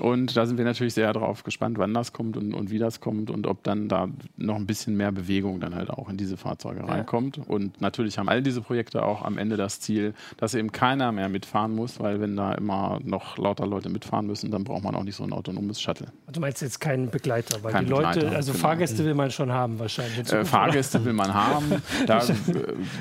[0.00, 3.00] Und da sind wir natürlich sehr darauf gespannt, wann das kommt und, und, wie das
[3.00, 6.36] kommt und ob dann da noch ein bisschen mehr Bewegung dann halt auch in diese
[6.36, 6.86] Fahrzeuge ja.
[6.86, 7.38] reinkommt.
[7.38, 11.28] Und natürlich haben all diese Projekte auch am Ende das Ziel, dass eben keiner mehr
[11.28, 15.04] mitfahren muss, weil wenn da immer noch lauter Leute mitfahren müssen, dann braucht man auch
[15.04, 16.06] nicht so ein autonomes Shuttle.
[16.26, 18.62] Also du meinst jetzt keinen Begleiter, weil Kein die Leute, Begleiter, also genau.
[18.62, 20.32] Fahrgäste will man schon haben wahrscheinlich.
[20.32, 21.66] Äh, Fahrgäste will man haben.
[22.06, 22.32] Da, äh,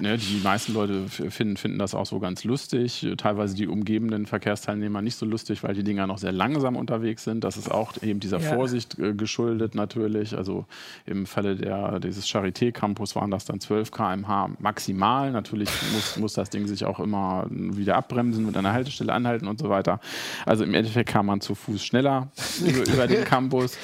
[0.01, 3.07] ne, die meisten Leute finden, finden das auch so ganz lustig.
[3.17, 7.43] Teilweise die umgebenden Verkehrsteilnehmer nicht so lustig, weil die Dinger noch sehr langsam unterwegs sind.
[7.43, 8.53] Das ist auch eben dieser ja.
[8.53, 10.35] Vorsicht äh, geschuldet natürlich.
[10.35, 10.65] Also
[11.05, 15.31] im Falle der, dieses Charité-Campus waren das dann 12 km/h maximal.
[15.31, 19.59] Natürlich muss, muss das Ding sich auch immer wieder abbremsen, mit einer Haltestelle anhalten und
[19.59, 19.99] so weiter.
[20.45, 22.31] Also im Endeffekt kam man zu Fuß schneller
[22.65, 23.77] über, über den Campus.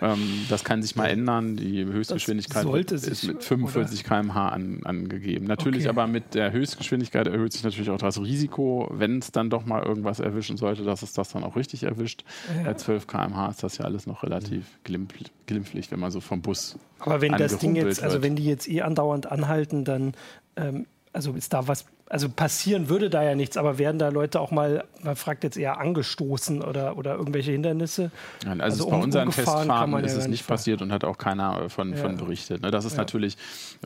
[0.00, 1.56] Ähm, das kann sich mal ändern.
[1.56, 5.46] Die Höchstgeschwindigkeit ist mit 45 km/h an, angegeben.
[5.46, 5.88] Natürlich okay.
[5.88, 9.82] aber mit der Höchstgeschwindigkeit erhöht sich natürlich auch das Risiko, wenn es dann doch mal
[9.82, 12.24] irgendwas erwischen sollte, dass es das dann auch richtig erwischt.
[12.56, 12.64] Ja.
[12.64, 16.78] Bei 12 km/h ist das ja alles noch relativ glimpflich, wenn man so vom Bus.
[16.98, 20.12] Aber wenn das Ding jetzt, also wenn die jetzt eh andauernd anhalten, dann
[20.56, 24.40] ähm, also ist da was also passieren würde da ja nichts, aber werden da Leute
[24.40, 28.10] auch mal, man fragt jetzt eher angestoßen oder, oder irgendwelche Hindernisse?
[28.44, 31.70] Nein, also, also bei um, unseren Testfahrten ist es nicht passiert und hat auch keiner
[31.70, 31.98] von, ja.
[31.98, 32.62] von berichtet.
[32.62, 32.72] Ne?
[32.72, 32.98] Das ist ja.
[32.98, 33.36] natürlich,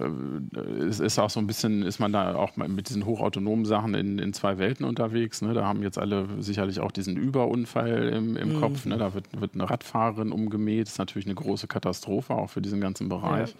[0.00, 3.92] äh, es ist auch so ein bisschen, ist man da auch mit diesen hochautonomen Sachen
[3.92, 5.42] in, in zwei Welten unterwegs.
[5.42, 5.52] Ne?
[5.52, 8.60] Da haben jetzt alle sicherlich auch diesen Überunfall im, im mhm.
[8.60, 8.86] Kopf.
[8.86, 8.96] Ne?
[8.96, 10.86] Da wird, wird eine Radfahrerin umgemäht.
[10.86, 13.50] Das ist natürlich eine große Katastrophe auch für diesen ganzen Bereich.
[13.50, 13.56] Ja.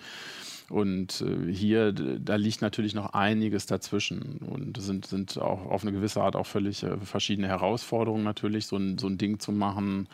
[0.70, 5.92] Und äh, hier, da liegt natürlich noch einiges dazwischen und sind, sind auch auf eine
[5.92, 10.08] gewisse Art auch völlig äh, verschiedene Herausforderungen natürlich, so ein, so ein Ding zu machen,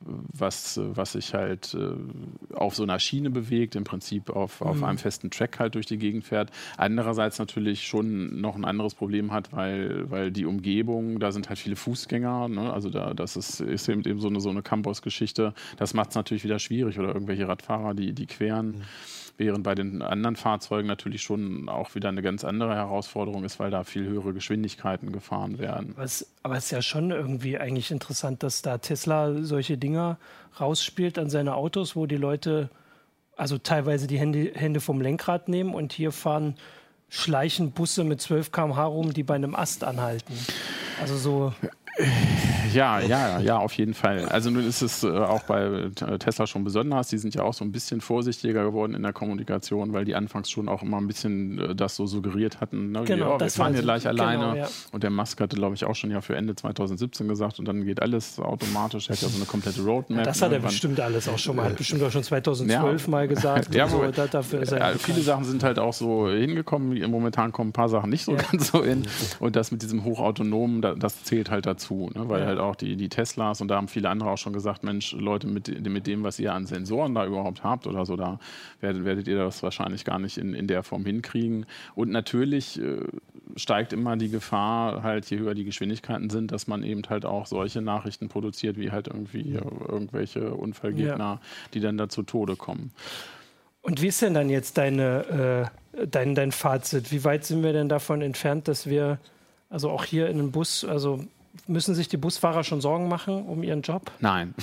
[0.00, 4.84] was, was sich halt äh, auf so einer Schiene bewegt, im Prinzip auf, auf mhm.
[4.84, 6.50] einem festen Track halt durch die Gegend fährt.
[6.76, 11.58] Andererseits natürlich schon noch ein anderes Problem hat, weil, weil die Umgebung, da sind halt
[11.58, 12.72] viele Fußgänger, ne?
[12.72, 15.54] also da, das ist, ist eben so eine, so eine Campus-Geschichte.
[15.76, 18.66] Das macht es natürlich wieder schwierig oder irgendwelche Radfahrer, die, die queren.
[18.66, 18.82] Mhm
[19.36, 23.70] während bei den anderen Fahrzeugen natürlich schon auch wieder eine ganz andere Herausforderung ist, weil
[23.70, 25.94] da viel höhere Geschwindigkeiten gefahren werden.
[25.96, 30.18] Was, aber es ist ja schon irgendwie eigentlich interessant, dass da Tesla solche Dinger
[30.60, 32.70] rausspielt an seine Autos, wo die Leute
[33.36, 36.54] also teilweise die Hände, Hände vom Lenkrad nehmen und hier fahren
[37.08, 40.34] schleichen Busse mit 12 km/h rum, die bei einem Ast anhalten.
[41.00, 41.52] Also so.
[42.72, 44.28] Ja, ja, ja, auf jeden Fall.
[44.28, 47.08] Also nun ist es äh, auch bei äh, Tesla schon besonders.
[47.08, 50.50] Die sind ja auch so ein bisschen vorsichtiger geworden in der Kommunikation, weil die anfangs
[50.50, 52.90] schon auch immer ein bisschen äh, das so suggeriert hatten.
[52.90, 53.04] Ne?
[53.04, 54.58] Genau, Wie, oh, wir fahren hier gleich genau, alleine.
[54.58, 54.68] Ja.
[54.90, 57.84] Und der Musk hatte, glaube ich, auch schon ja für Ende 2017 gesagt und dann
[57.84, 59.08] geht alles automatisch.
[59.08, 60.18] Er hat ja so eine komplette Roadmap.
[60.18, 63.10] Ja, das hat er bestimmt alles auch schon mal, hat bestimmt auch schon 2012 ja.
[63.10, 63.72] mal gesagt.
[63.74, 64.04] ja, so.
[64.10, 66.98] da, dafür ist er viele Sachen sind halt auch so hingekommen.
[67.10, 69.06] Momentan kommen ein paar Sachen nicht so ganz so hin.
[69.38, 72.28] Und das mit diesem Hochautonomen, das zählt halt dazu, ne?
[72.28, 75.12] weil halt auch die, die Teslas und da haben viele andere auch schon gesagt, Mensch,
[75.12, 78.38] Leute, mit, mit dem, was ihr an Sensoren da überhaupt habt oder so, da
[78.80, 81.66] werdet, werdet ihr das wahrscheinlich gar nicht in, in der Form hinkriegen.
[81.94, 82.98] Und natürlich äh,
[83.56, 87.46] steigt immer die Gefahr, halt je höher die Geschwindigkeiten sind, dass man eben halt auch
[87.46, 91.40] solche Nachrichten produziert, wie halt irgendwie irgendwelche Unfallgegner, ja.
[91.74, 92.92] die dann da zu Tode kommen.
[93.82, 97.12] Und wie ist denn dann jetzt deine, äh, dein, dein Fazit?
[97.12, 99.18] Wie weit sind wir denn davon entfernt, dass wir
[99.74, 101.24] also auch hier in einem Bus, also
[101.66, 104.10] Müssen sich die Busfahrer schon Sorgen machen um ihren Job?
[104.20, 104.54] Nein.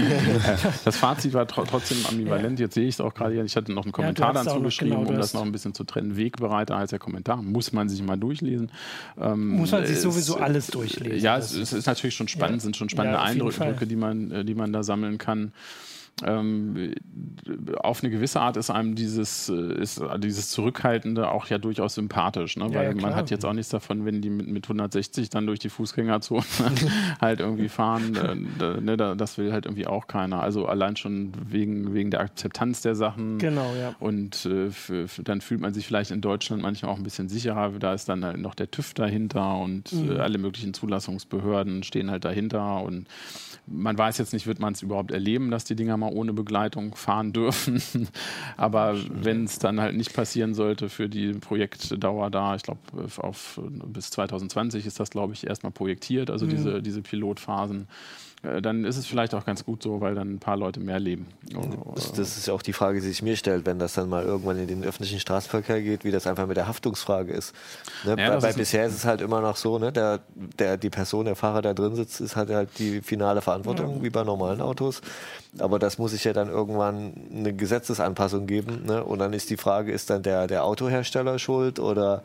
[0.84, 2.58] das Fazit war tr trotzdem ambivalent.
[2.58, 2.66] Ja.
[2.66, 3.42] Jetzt sehe ich es auch gerade.
[3.42, 5.84] Ich hatte noch einen Kommentar ja, dazu geschrieben, genau, um das noch ein bisschen zu
[5.84, 6.16] trennen.
[6.16, 7.42] Wegbereiter als der Kommentar.
[7.42, 8.70] Muss man sich mal durchlesen.
[9.18, 11.20] Ähm, Muss man sich sowieso alles durchlesen.
[11.20, 12.64] Ja, es, es, ist natürlich schon spannend, ja.
[12.64, 15.52] sind schon spannende Eindrücke, die man, äh, die man da sammeln kann
[16.24, 16.94] ähm,
[17.78, 22.56] auf eine gewisse Art ist einem dieses, äh, ist dieses Zurückhaltende auch ja durchaus sympathisch,
[22.56, 22.72] ne?
[22.74, 25.58] weil ja, man hat jetzt auch nichts davon, wenn die mit, mit 160 dann durch
[25.58, 26.44] die Fußgängerzone
[27.20, 28.16] halt irgendwie fahren.
[28.60, 28.96] Äh, ne?
[28.96, 30.42] Das will halt irgendwie auch keiner.
[30.42, 33.38] Also allein schon wegen, wegen der Akzeptanz der Sachen.
[33.38, 33.94] Genau, ja.
[34.00, 34.70] Und äh,
[35.22, 37.70] dann fühlt man sich vielleicht in Deutschland manchmal auch ein bisschen sicherer.
[37.78, 40.12] Da ist dann halt noch der TÜV dahinter und mhm.
[40.12, 43.06] äh, alle möglichen Zulassungsbehörden stehen halt dahinter und
[43.70, 46.94] man weiß jetzt nicht, wird man es überhaupt erleben, dass die Dinger mal ohne Begleitung
[46.94, 47.80] fahren dürfen.
[48.56, 52.80] Aber wenn es dann halt nicht passieren sollte für die Projektdauer da, ich glaube,
[53.18, 56.50] auf bis 2020 ist das, glaube ich, erstmal projektiert, also mhm.
[56.50, 57.88] diese, diese Pilotphasen.
[58.42, 61.00] Äh, dann ist es vielleicht auch ganz gut so, weil dann ein paar Leute mehr
[61.00, 61.26] leben.
[61.94, 64.24] Das, das ist ja auch die Frage, die sich mir stellt, wenn das dann mal
[64.24, 67.54] irgendwann in den öffentlichen Straßenverkehr geht, wie das einfach mit der Haftungsfrage ist.
[68.04, 68.16] Ne?
[68.18, 69.92] Ja, weil, weil bisher ist es halt immer noch so, ne?
[69.92, 70.20] der,
[70.58, 74.02] der, die Person, der Fahrer, der drin sitzt, ist halt, halt die finale Verantwortung, ja.
[74.02, 75.00] wie bei normalen Autos.
[75.58, 78.84] Aber das muss sich ja dann irgendwann eine Gesetzesanpassung geben.
[78.86, 79.02] Ne?
[79.02, 82.22] Und dann ist die Frage, ist dann der, der Autohersteller schuld oder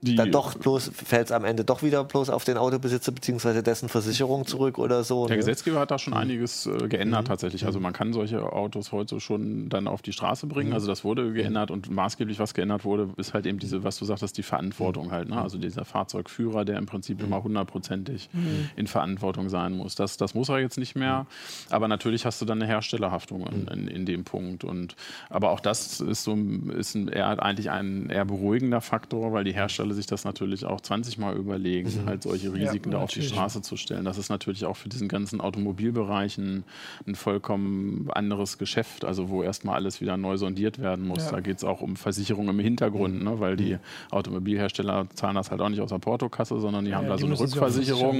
[0.00, 3.62] die dann doch bloß fällt es am Ende doch wieder bloß auf den Autobesitzer bzw.
[3.62, 5.26] dessen Versicherung zurück oder so.
[5.26, 5.38] Der ne?
[5.38, 6.20] Gesetzgeber hat da schon mhm.
[6.20, 7.28] einiges äh, geändert mhm.
[7.28, 7.66] tatsächlich.
[7.66, 10.70] Also man kann solche Autos heute schon dann auf die Straße bringen.
[10.70, 10.74] Mhm.
[10.74, 14.04] Also das wurde geändert und maßgeblich was geändert wurde, ist halt eben diese, was du
[14.04, 15.12] sagtest, die Verantwortung mhm.
[15.12, 15.28] halt.
[15.30, 15.42] Ne?
[15.42, 18.70] Also dieser Fahrzeugführer, der im Prinzip immer hundertprozentig mhm.
[18.76, 19.96] in Verantwortung sein muss.
[19.96, 21.26] Das, das muss er jetzt nicht mehr.
[21.70, 24.62] Aber natürlich hast du dann eine Herstellerhaftung in, in, in dem Punkt.
[24.62, 24.94] Und
[25.28, 26.36] aber auch das ist so
[26.76, 30.64] ist ein, eher, eigentlich ein eher beruhigender Faktor, weil die Hersteller Hersteller sich das natürlich
[30.64, 32.06] auch 20 Mal überlegen, mhm.
[32.06, 34.04] halt solche Risiken ja, da auf die Straße zu stellen.
[34.04, 36.64] Das ist natürlich auch für diesen ganzen Automobilbereich ein,
[37.06, 41.26] ein vollkommen anderes Geschäft, also wo erstmal alles wieder neu sondiert werden muss.
[41.26, 41.32] Ja.
[41.32, 43.40] Da geht es auch um Versicherungen im Hintergrund, ne?
[43.40, 43.78] weil die
[44.10, 47.26] Automobilhersteller zahlen das halt auch nicht aus der Portokasse, sondern die haben da die so
[47.26, 48.18] eine Rückversicherung.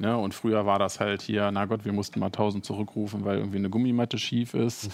[0.00, 0.16] Ne?
[0.16, 3.58] Und früher war das halt hier, na Gott, wir mussten mal 1000 zurückrufen, weil irgendwie
[3.58, 4.90] eine Gummimatte schief ist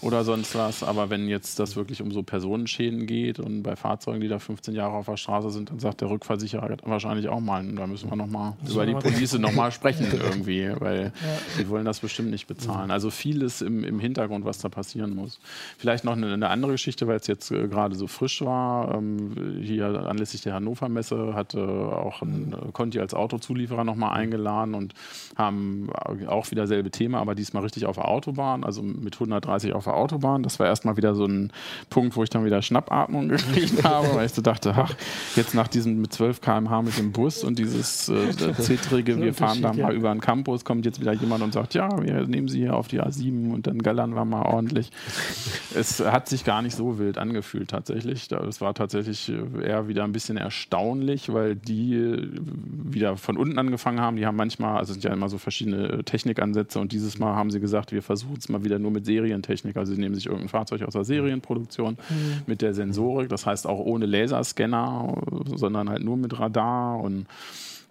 [0.00, 0.82] oder sonst was.
[0.82, 4.74] Aber wenn jetzt das wirklich um so Personenschäden geht und bei Fahrzeugen, die da 15
[4.74, 8.16] Jahre auf der Straße sind, dann sagt der Rückversicherer wahrscheinlich auch mal, da müssen wir
[8.16, 11.12] nochmal über die Police nochmal sprechen irgendwie, weil ja.
[11.58, 12.90] die wollen das bestimmt nicht bezahlen.
[12.90, 15.40] Also vieles im, im Hintergrund, was da passieren muss.
[15.78, 18.94] Vielleicht noch eine, eine andere Geschichte, weil es jetzt äh, gerade so frisch war.
[18.94, 24.74] Ähm, hier anlässlich der Hannover Messe hatte auch ein äh, Conti als Autozulieferer nochmal eingeladen
[24.74, 24.94] und
[25.36, 25.90] haben
[26.26, 29.94] auch wieder selbe Thema, aber diesmal richtig auf der Autobahn, also mit 130 auf der
[29.94, 30.42] Autobahn.
[30.42, 31.52] Das war erstmal wieder so ein
[31.88, 34.94] Punkt, wo ich dann wieder Schnappatmung gekriegt habe, weil ich so dachte, ach,
[35.36, 39.62] jetzt nach diesem mit 12 km/h mit dem Bus und dieses äh, zittrige, wir fahren
[39.62, 42.60] da mal über den Campus, kommt jetzt wieder jemand und sagt, ja, wir nehmen Sie
[42.60, 44.90] hier auf die A7 und dann gallern wir mal ordentlich.
[45.74, 48.30] Es hat sich gar nicht so wild angefühlt tatsächlich.
[48.30, 49.32] Es war tatsächlich
[49.62, 52.30] eher wieder ein bisschen erstaunlich, weil die
[52.92, 54.16] wieder von unten angefangen haben.
[54.16, 57.50] Die haben manchmal, also es sind ja immer so verschiedene Technikansätze und dieses Mal haben
[57.50, 59.76] sie gesagt, wir versuchen es mal wieder nur mit Serientechnik.
[59.76, 62.42] Also sie nehmen sich irgendein Fahrzeug aus der Serienproduktion mhm.
[62.46, 65.14] mit der Sensorik, das heißt auch ohne Laserscanner,
[65.54, 67.26] sondern halt nur mit Radar und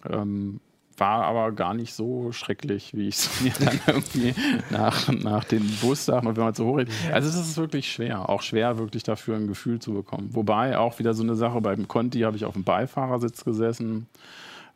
[0.08, 0.60] ähm,
[1.00, 4.34] war aber gar nicht so schrecklich, wie ich es mir dann irgendwie
[4.70, 6.92] nach, nach den Bussachen und wenn man so hoch redet.
[7.10, 10.28] Also es ist wirklich schwer, auch schwer wirklich dafür ein Gefühl zu bekommen.
[10.32, 14.06] Wobei auch wieder so eine Sache, beim Conti habe ich auf dem Beifahrersitz gesessen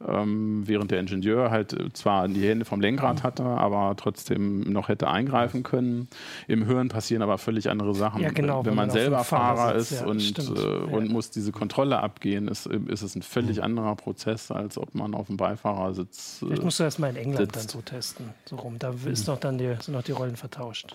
[0.07, 4.89] ähm, während der Ingenieur halt äh, zwar die Hände vom Lenkrad hatte, aber trotzdem noch
[4.89, 6.09] hätte eingreifen können.
[6.49, 8.23] Im Hören passieren aber völlig andere Sachen.
[8.23, 10.53] Ja, genau, wenn, wenn man, man selber Fahrer ist ja, und, äh,
[10.93, 13.65] und muss diese Kontrolle abgehen, ist, ist es ein völlig mhm.
[13.65, 16.41] anderer Prozess, als ob man auf dem Beifahrersitz.
[16.43, 17.57] Äh, Vielleicht musst du das mal in England sitzt.
[17.57, 18.31] dann so testen.
[18.47, 18.79] So rum.
[18.79, 20.95] Da ist noch dann die, sind noch die Rollen vertauscht.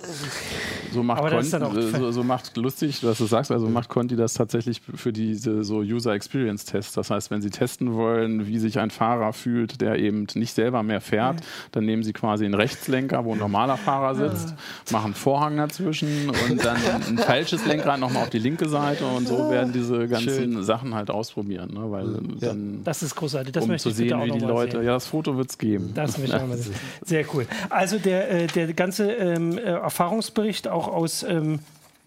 [0.92, 4.82] So macht, Conti, so, so, macht lustig, was du sagst, also macht Conti das tatsächlich
[4.82, 6.94] für diese so User Experience Tests.
[6.94, 10.84] Das heißt, wenn sie testen wollen, wie sich ein Fahrer fühlt, der eben nicht selber
[10.84, 14.56] mehr fährt, dann nehmen sie quasi einen Rechtslenker, wo ein normaler Fahrer sitzt,
[14.92, 19.28] machen einen Vorhang dazwischen und dann ein falsches Lenkrad nochmal auf die linke Seite und
[19.28, 20.64] so werden diese ganzen Schön.
[20.64, 21.74] Sachen halt ausprobieren.
[21.74, 21.92] Ne?
[21.92, 22.08] Weil
[22.40, 22.50] ja.
[22.50, 23.54] dann, das ist großartig.
[23.54, 24.78] Das um möchte zu sehen, wie die Leute.
[24.78, 24.86] Sehen.
[24.86, 25.92] Ja, das Foto wird es geben.
[25.94, 26.76] Das möchte ich auch mal sehen.
[27.04, 27.46] Sehr cool.
[27.70, 31.60] Also der, äh, der ganze ähm, äh, Erfahrungsbericht auch aus ähm,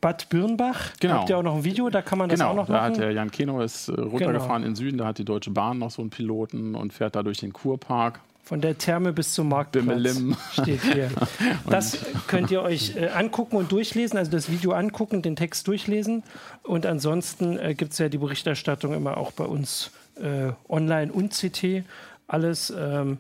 [0.02, 0.90] Bad Birnbach.
[1.00, 1.14] Genau.
[1.14, 1.88] Habt ihr auch noch ein Video?
[1.88, 2.94] Da kann man das genau, auch noch da machen.
[2.94, 4.66] Da hat der Jan Keno ist äh, runtergefahren genau.
[4.66, 4.98] in Süden.
[4.98, 8.20] Da hat die Deutsche Bahn noch so einen Piloten und fährt da durch den Kurpark.
[8.42, 10.36] Von der Therme bis zum Marktplatz Bimmelim.
[10.52, 11.08] steht hier.
[11.70, 16.24] Das könnt ihr euch äh, angucken und durchlesen, also das Video angucken, den Text durchlesen.
[16.64, 21.32] Und ansonsten äh, gibt es ja die Berichterstattung immer auch bei uns äh, online und
[21.32, 21.84] CT.
[22.26, 23.18] Alles, ähm,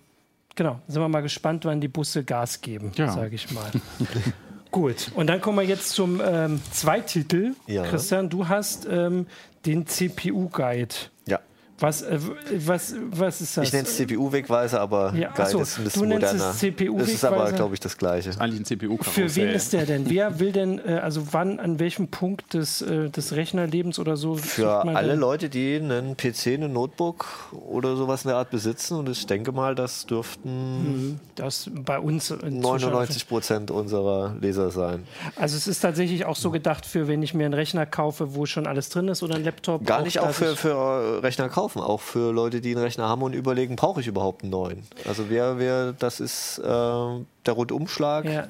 [0.56, 3.12] genau, sind wir mal gespannt, wann die Busse Gas geben, ja.
[3.12, 3.70] sage ich mal.
[4.72, 7.54] Gut, und dann kommen wir jetzt zum ähm, Zweititel.
[7.66, 7.84] Ja.
[7.84, 9.26] Christian, du hast ähm,
[9.66, 10.94] den CPU-Guide.
[11.26, 11.40] Ja.
[11.82, 12.16] Was, äh,
[12.64, 13.66] was, was ist das?
[13.66, 16.32] Ich nenne es CPU-Wegweiser, aber ja, Guide ist ein bisschen du moderner.
[16.32, 16.98] Nennst es CPU-Wegweiser?
[17.00, 18.28] Das ist aber, glaube ich, das Gleiche.
[18.28, 20.08] Das ist eigentlich ein cpu Für wen ist der denn?
[20.08, 24.36] Wer will denn, äh, also wann, an welchem Punkt des, äh, des Rechnerlebens oder so?
[24.36, 25.18] Für alle denn?
[25.18, 28.96] Leute, die einen PC, ein Notebook oder sowas in der Art besitzen.
[28.96, 31.20] Und ich denke mal, das dürften mhm.
[31.34, 35.02] das bei uns 99 Prozent unserer Leser sein.
[35.34, 38.46] Also es ist tatsächlich auch so gedacht für, wenn ich mir einen Rechner kaufe, wo
[38.46, 39.84] schon alles drin ist oder ein Laptop.
[39.84, 43.22] Gar nicht auch für, für Rechner kaufen kaufen, auch für Leute, die einen Rechner haben
[43.22, 44.86] und überlegen, brauche ich überhaupt einen neuen.
[45.06, 48.24] Also wer, wer, das ist äh, der Rundumschlag.
[48.24, 48.48] Ja.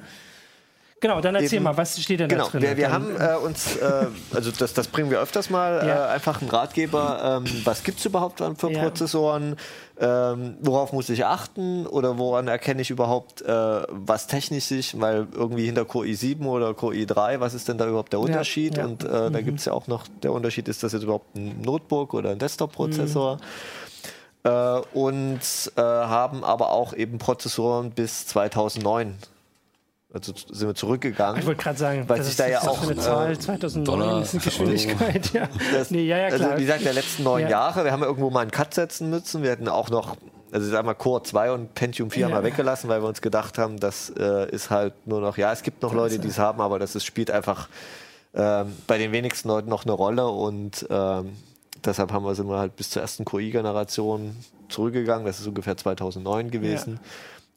[1.03, 2.61] Genau, dann erzähl Eben, mal, was steht denn genau, da drin?
[2.61, 6.05] Wir, wir haben äh, uns, äh, also das, das bringen wir öfters mal, ja.
[6.05, 8.81] äh, einfach einen Ratgeber, ähm, was gibt es überhaupt für ja.
[8.81, 9.57] Prozessoren,
[9.99, 13.51] ähm, worauf muss ich achten oder woran erkenne ich überhaupt, äh,
[13.89, 17.85] was technisch sich, weil irgendwie hinter Core i7 oder Core i3, was ist denn da
[17.85, 18.77] überhaupt der Unterschied?
[18.77, 18.85] Ja.
[18.85, 19.33] Und äh, mhm.
[19.33, 22.29] da gibt es ja auch noch, der Unterschied, ist das jetzt überhaupt ein Notebook oder
[22.29, 23.39] ein Desktop-Prozessor?
[24.45, 24.49] Mhm.
[24.49, 25.41] Äh, und
[25.75, 29.15] haben aber auch eben Prozessoren bis 2009
[30.13, 31.39] also sind wir zurückgegangen.
[31.39, 34.21] Ich wollte gerade sagen, weil sich da ja auch eine Zahl, äh, 2009 Dollar.
[34.21, 35.33] ist eine Geschwindigkeit.
[35.33, 35.49] Ja.
[35.73, 36.49] Das, nee, ja, ja, also klar.
[36.51, 37.49] Also wie gesagt, der letzten neun ja.
[37.49, 39.41] Jahre, wir haben irgendwo mal einen Cut setzen müssen.
[39.41, 40.15] Wir hatten auch noch,
[40.51, 42.27] also sagen wir Core 2 und Pentium 4 ja.
[42.27, 45.51] haben wir weggelassen, weil wir uns gedacht haben, das äh, ist halt nur noch, ja,
[45.51, 47.67] es gibt noch Leute, die es haben, aber das ist, spielt einfach
[48.33, 51.23] äh, bei den wenigsten Leuten noch eine Rolle und äh,
[51.83, 54.35] deshalb haben wir, sind wir halt bis zur ersten Core-generation
[54.69, 55.25] zurückgegangen.
[55.25, 56.99] Das ist ungefähr 2009 gewesen.
[57.01, 57.09] Ja.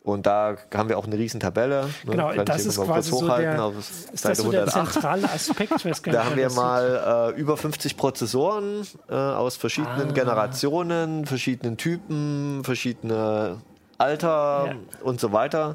[0.07, 1.87] Und da haben wir auch eine riesen Tabelle.
[2.05, 2.13] Ne?
[2.13, 3.73] Genau, Kann das ist quasi so der,
[4.13, 5.73] ist das so der zentrale Aspekt?
[6.07, 10.13] da haben wir mal äh, über 50 Prozessoren äh, aus verschiedenen ah.
[10.13, 13.57] Generationen, verschiedenen Typen, verschiedene
[13.99, 14.75] Alter ja.
[15.03, 15.75] und so weiter.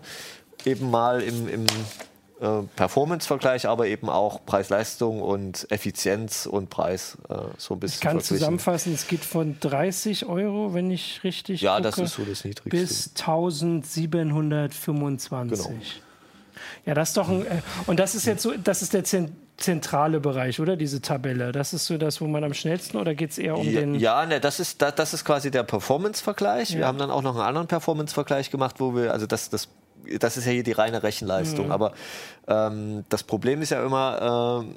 [0.64, 1.66] Eben mal im, im
[2.42, 7.96] äh, Performance-Vergleich, aber eben auch Preis-Leistung und Effizienz und Preis äh, so ein bisschen.
[7.96, 12.16] Ich kann zusammenfassen, es geht von 30 Euro, wenn ich richtig Ja, gucke, das ist
[12.16, 12.70] so das Niedrigste.
[12.70, 15.66] Bis 1725.
[15.66, 15.80] Genau.
[16.86, 19.04] Ja, das ist doch ein, äh, und das ist jetzt so, das ist der
[19.58, 20.76] zentrale Bereich, oder?
[20.76, 21.52] Diese Tabelle.
[21.52, 23.96] Das ist so das, wo man am schnellsten oder geht es eher um ja, den.
[23.96, 26.72] Ja, ne, das ist, das, das ist quasi der Performance-Vergleich.
[26.72, 26.80] Ja.
[26.80, 29.68] Wir haben dann auch noch einen anderen Performance-Vergleich gemacht, wo wir, also das, das
[30.20, 31.68] das ist ja hier die reine Rechenleistung.
[31.68, 31.72] Mhm.
[31.72, 31.94] Aber
[32.48, 34.76] ähm, das Problem ist ja immer, äh,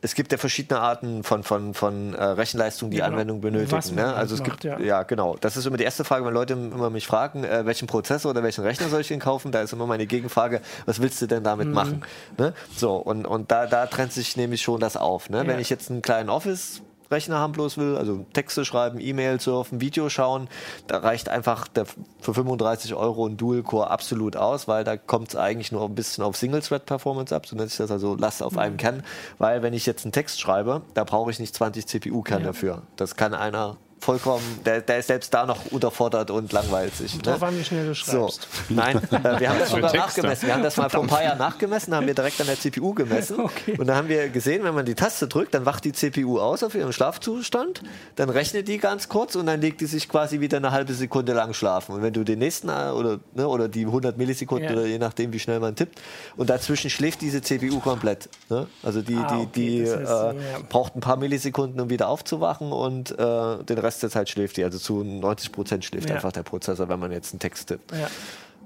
[0.00, 3.96] es gibt ja verschiedene Arten von, von, von äh, Rechenleistung, die ja, Anwendung benötigen.
[3.96, 4.14] Ne?
[4.14, 4.78] Also es macht, gibt, ja.
[4.78, 5.02] ja.
[5.02, 5.36] genau.
[5.40, 8.42] Das ist immer die erste Frage, wenn Leute immer mich fragen, äh, welchen Prozessor oder
[8.42, 9.50] welchen Rechner soll ich denn kaufen?
[9.50, 11.74] Da ist immer meine Gegenfrage, was willst du denn damit mhm.
[11.74, 12.04] machen?
[12.36, 12.54] Ne?
[12.76, 15.30] So, und, und da, da trennt sich nämlich schon das auf.
[15.30, 15.38] Ne?
[15.38, 15.46] Ja.
[15.46, 19.80] Wenn ich jetzt einen kleinen Office Rechner haben bloß will, also Texte schreiben, E-Mail surfen,
[19.80, 20.48] Video schauen,
[20.86, 21.86] da reicht einfach der,
[22.20, 26.24] für 35 Euro ein Dual-Core absolut aus, weil da kommt es eigentlich nur ein bisschen
[26.24, 28.78] auf Single-Thread-Performance ab, so nennt sich das also Last auf einem mhm.
[28.78, 29.02] Kern,
[29.38, 32.46] weil wenn ich jetzt einen Text schreibe, da brauche ich nicht 20 CPU-Kerne ja.
[32.48, 32.82] dafür.
[32.96, 37.16] Das kann einer vollkommen, der, der ist selbst da noch unterfordert und langweilt sich.
[37.16, 37.22] Ne?
[37.22, 38.42] Drauf an, wie schnell du schreibst.
[38.42, 38.48] So.
[38.74, 40.46] Nein, äh, wir haben das sogar nachgemessen.
[40.46, 42.94] Wir haben das mal vor ein paar Jahren nachgemessen, haben wir direkt an der CPU
[42.94, 43.38] gemessen.
[43.48, 43.76] Okay.
[43.78, 46.62] Und da haben wir gesehen, wenn man die Taste drückt, dann wacht die CPU aus
[46.62, 47.82] auf ihrem Schlafzustand,
[48.16, 51.32] dann rechnet die ganz kurz und dann legt die sich quasi wieder eine halbe Sekunde
[51.32, 51.94] lang schlafen.
[51.94, 54.72] Und wenn du den nächsten oder, ne, oder die 100 Millisekunden ja.
[54.72, 56.00] oder je nachdem, wie schnell man tippt,
[56.36, 58.28] und dazwischen schläft diese CPU komplett.
[58.50, 58.66] Ne?
[58.82, 59.48] Also die, ah, okay.
[59.54, 60.34] die, die heißt, äh, ja.
[60.68, 64.58] braucht ein paar Millisekunden, um wieder aufzuwachen und äh, den Rest Rest der Zeit schläft
[64.58, 64.64] die.
[64.64, 66.16] Also zu 90 Prozent schläft ja.
[66.16, 67.90] einfach der Prozessor, wenn man jetzt einen Text tippt.
[67.92, 68.08] Ja.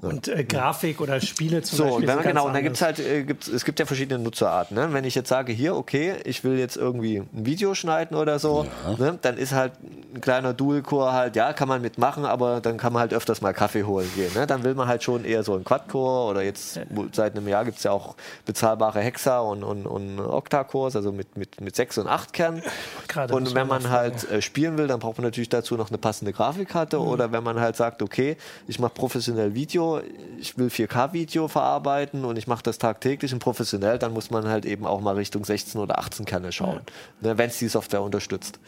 [0.03, 2.09] Und äh, Grafik oder Spiele zum so, Beispiel.
[2.09, 4.77] So, genau, und dann gibt es halt, äh, gibt's, es gibt ja verschiedene Nutzerarten.
[4.77, 4.93] Ne?
[4.93, 8.67] Wenn ich jetzt sage, hier, okay, ich will jetzt irgendwie ein Video schneiden oder so,
[8.85, 8.97] ja.
[8.99, 9.19] ne?
[9.23, 9.75] dann ist halt
[10.13, 13.55] ein kleiner Dual-Core halt, ja, kann man mitmachen, aber dann kann man halt öfters mal
[13.55, 14.33] Kaffee holen gehen.
[14.35, 14.49] Ne?
[14.49, 16.83] Dann will man halt schon eher so ein Quad-Core oder jetzt ja.
[17.13, 21.37] seit einem Jahr gibt es ja auch bezahlbare Hexa- und, und, und Octa-Cores, also mit,
[21.37, 22.61] mit, mit sechs und acht Kernen.
[23.07, 25.99] Gerade und wenn man halt äh, spielen will, dann braucht man natürlich dazu noch eine
[25.99, 27.07] passende Grafikkarte mhm.
[27.07, 28.37] oder wenn man halt sagt, okay,
[28.67, 29.92] ich mache professionell Video,
[30.39, 34.65] ich will 4K-Video verarbeiten und ich mache das tagtäglich und professionell, dann muss man halt
[34.65, 36.81] eben auch mal Richtung 16 oder 18 Kerne schauen,
[37.23, 37.29] ja.
[37.29, 38.59] ne, wenn es die Software unterstützt.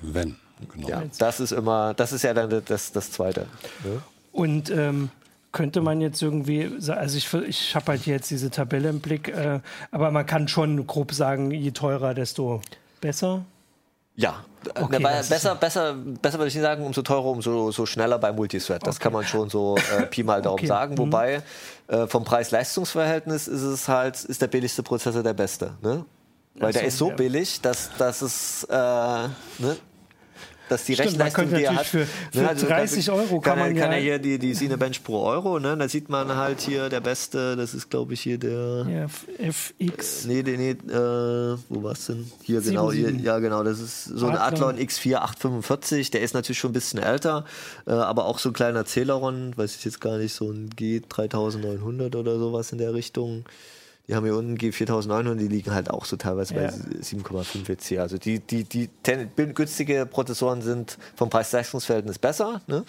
[0.00, 0.36] Wenn,
[0.72, 0.88] genau.
[0.88, 3.46] Ja, das ist immer, das ist ja dann das, das Zweite.
[3.84, 4.02] Ne?
[4.32, 5.10] Und ähm,
[5.52, 9.60] könnte man jetzt irgendwie, also ich, ich habe halt jetzt diese Tabelle im Blick, äh,
[9.92, 12.60] aber man kann schon grob sagen, je teurer, desto
[13.00, 13.44] besser.
[14.16, 14.44] Ja,
[14.80, 18.86] okay, besser, besser, besser würde ich nicht sagen, umso teurer, umso so schneller bei Multithread.
[18.86, 19.04] Das okay.
[19.04, 20.66] kann man schon so äh, Pi mal Daumen okay.
[20.66, 20.94] sagen.
[20.94, 20.98] Mhm.
[20.98, 21.42] Wobei
[21.88, 25.74] äh, vom Preis-Leistungs-Verhältnis ist es halt, ist der billigste Prozessor der beste.
[25.82, 26.04] Ne?
[26.54, 27.16] Weil so, der ist so ja.
[27.16, 29.76] billig, dass, dass es äh, ne?
[30.68, 31.86] Dass die Stimmt, Rechenleistung, die er hat.
[31.86, 34.38] Für, für ne, also 30 kann, Euro kann, kann man kann ja, er hier die,
[34.38, 35.76] die Cinebench pro Euro, ne?
[35.76, 39.06] Da sieht man halt hier der beste, das ist glaube ich hier der ja,
[39.48, 40.24] FX.
[40.24, 42.30] Äh, nee, nee, nee, äh, wo war's denn?
[42.42, 46.34] Hier 7, genau, hier, ja genau, das ist so ein Athlon X4 845, der ist
[46.34, 47.44] natürlich schon ein bisschen älter,
[47.86, 52.16] äh, aber auch so ein kleiner Celeron, weiß ich jetzt gar nicht, so ein G3900
[52.16, 53.44] oder sowas in der Richtung.
[54.06, 56.62] Die haben hier unten G4900, die liegen halt auch so teilweise ja.
[56.62, 58.00] bei 7,5 EC.
[58.00, 58.90] Also die, die, die
[59.54, 62.60] günstige Prozessoren sind vom Preis-Leistungs-Verhältnis besser.
[62.66, 62.84] Ne?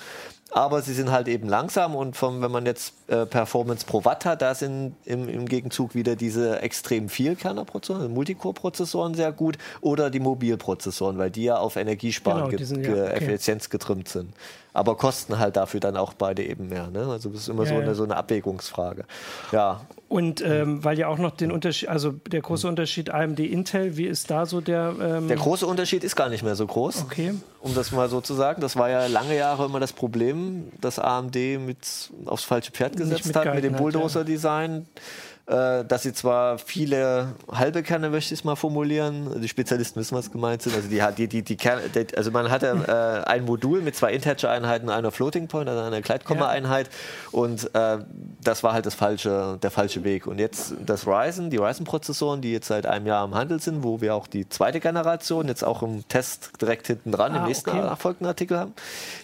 [0.56, 4.26] aber sie sind halt eben langsam und vom, wenn man jetzt äh, Performance pro Watt
[4.26, 10.10] hat, da sind im, im Gegenzug wieder diese extrem Vielkerner-Prozessoren, also Multicore-Prozessoren sehr gut oder
[10.10, 13.14] die Mobilprozessoren, weil die ja auf Energiesparen genau, sind, ja, okay.
[13.14, 14.34] Effizienz getrimmt sind.
[14.74, 16.88] Aber kosten halt dafür dann auch beide eben mehr.
[16.88, 17.08] Ne?
[17.08, 19.06] Also das ist immer ja, so, eine, so eine Abwägungsfrage.
[19.54, 19.82] Ja.
[20.10, 24.06] Und ähm, weil ja auch noch den Unterschied, also der große Unterschied AMD Intel, wie
[24.06, 24.94] ist da so der?
[25.02, 27.04] Ähm der große Unterschied ist gar nicht mehr so groß.
[27.04, 27.34] Okay.
[27.62, 28.62] Um das mal so zu sagen.
[28.62, 31.36] Das war ja lange Jahre immer das Problem, dass AMD
[31.66, 31.78] mit
[32.26, 34.86] aufs falsche Pferd gesetzt hat mit dem Bulldozer-Design.
[34.96, 35.02] Ja
[35.48, 40.32] dass sie zwar viele halbe Kerne, möchte ich es mal formulieren, die Spezialisten wissen, was
[40.32, 41.84] gemeint sind, also die, die, die, die Kerne,
[42.16, 46.88] also man hatte äh, ein Modul mit zwei Integer-Einheiten, einer Floating Point, also einer Gleitkomma-Einheit
[46.88, 47.40] ja.
[47.40, 48.00] und äh,
[48.44, 50.28] das war halt das falsche, der falsche Weg.
[50.28, 54.02] Und jetzt das Ryzen, die Ryzen-Prozessoren, die jetzt seit einem Jahr im Handel sind, wo
[54.02, 57.70] wir auch die zweite Generation jetzt auch im Test direkt hinten dran ah, im nächsten
[57.70, 57.82] okay.
[57.82, 58.74] nachfolgenden Artikel haben,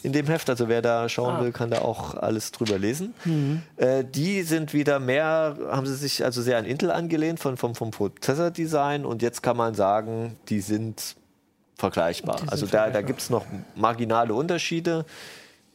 [0.04, 1.42] in dem Heft, also wer da schauen ah.
[1.42, 3.14] will, kann da auch alles drüber lesen.
[3.26, 3.62] Mhm.
[3.78, 7.58] Äh, die sind wieder mehr, haben sie sich sich also sehr an Intel angelehnt von,
[7.58, 11.16] vom, vom Prozessordesign und jetzt kann man sagen, die sind
[11.76, 12.36] vergleichbar.
[12.36, 13.46] Die sind also da, da gibt es noch
[13.76, 15.06] marginale Unterschiede.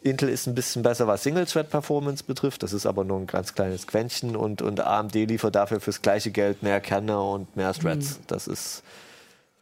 [0.07, 2.63] Intel ist ein bisschen besser, was Single-Thread-Performance betrifft.
[2.63, 4.37] Das ist aber nur ein ganz kleines Quäntchen.
[4.37, 8.19] Und, und AMD liefert dafür fürs gleiche Geld mehr Kerne und mehr Threads.
[8.19, 8.23] Mhm.
[8.29, 8.83] Das ist.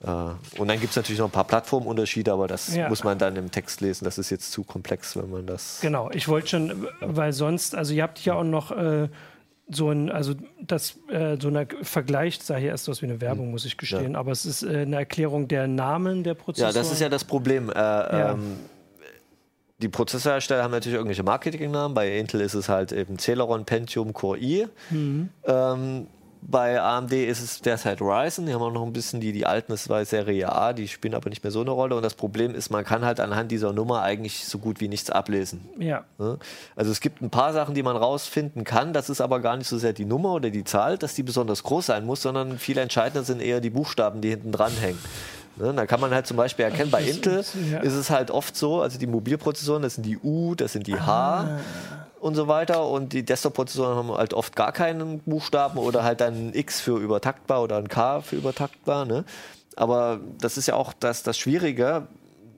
[0.02, 0.08] Äh,
[0.58, 2.88] und dann gibt es natürlich noch ein paar Plattformunterschiede, aber das ja.
[2.88, 4.04] muss man dann im Text lesen.
[4.04, 5.78] Das ist jetzt zu komplex, wenn man das.
[5.80, 8.70] Genau, ich wollte schon, weil sonst, also ihr habt ja auch noch.
[8.70, 9.08] Äh,
[9.70, 13.46] so ein, also das, äh, so ein Vergleich sah hier erst aus wie eine Werbung,
[13.46, 13.52] hm.
[13.52, 14.18] muss ich gestehen, ja.
[14.18, 16.74] aber es ist äh, eine Erklärung der Namen der Prozessoren.
[16.74, 17.70] Ja, das ist ja das Problem.
[17.70, 18.32] Äh, ja.
[18.32, 18.56] ähm,
[19.78, 21.94] die Prozessorhersteller haben natürlich irgendwelche Marketingnamen.
[21.94, 24.66] Bei Intel ist es halt eben Celeron Pentium Core i.
[24.90, 25.28] Mhm.
[25.44, 26.06] Ähm,
[26.47, 28.47] bei AMD ist es derzeit Ryzen.
[28.47, 31.14] Die haben auch noch ein bisschen die, die alten, das war Serie A, die spielen
[31.14, 31.97] aber nicht mehr so eine Rolle.
[31.97, 35.11] Und das Problem ist, man kann halt anhand dieser Nummer eigentlich so gut wie nichts
[35.11, 35.68] ablesen.
[35.78, 36.05] Ja.
[36.76, 38.92] Also es gibt ein paar Sachen, die man rausfinden kann.
[38.92, 41.62] Das ist aber gar nicht so sehr die Nummer oder die Zahl, dass die besonders
[41.62, 44.99] groß sein muss, sondern viel entscheidender sind eher die Buchstaben, die hinten dran hängen.
[45.57, 48.82] Ne, da kann man halt zum Beispiel erkennen, bei Intel ist es halt oft so,
[48.82, 51.40] also die Mobilprozessoren, das sind die U, das sind die H.
[51.40, 51.61] Ah
[52.24, 52.88] und so weiter.
[52.88, 57.62] Und die Desktop-Prozessoren haben halt oft gar keinen Buchstaben oder halt ein X für übertaktbar
[57.62, 59.04] oder ein K für übertaktbar.
[59.04, 59.24] Ne?
[59.76, 62.06] Aber das ist ja auch das, das Schwierige.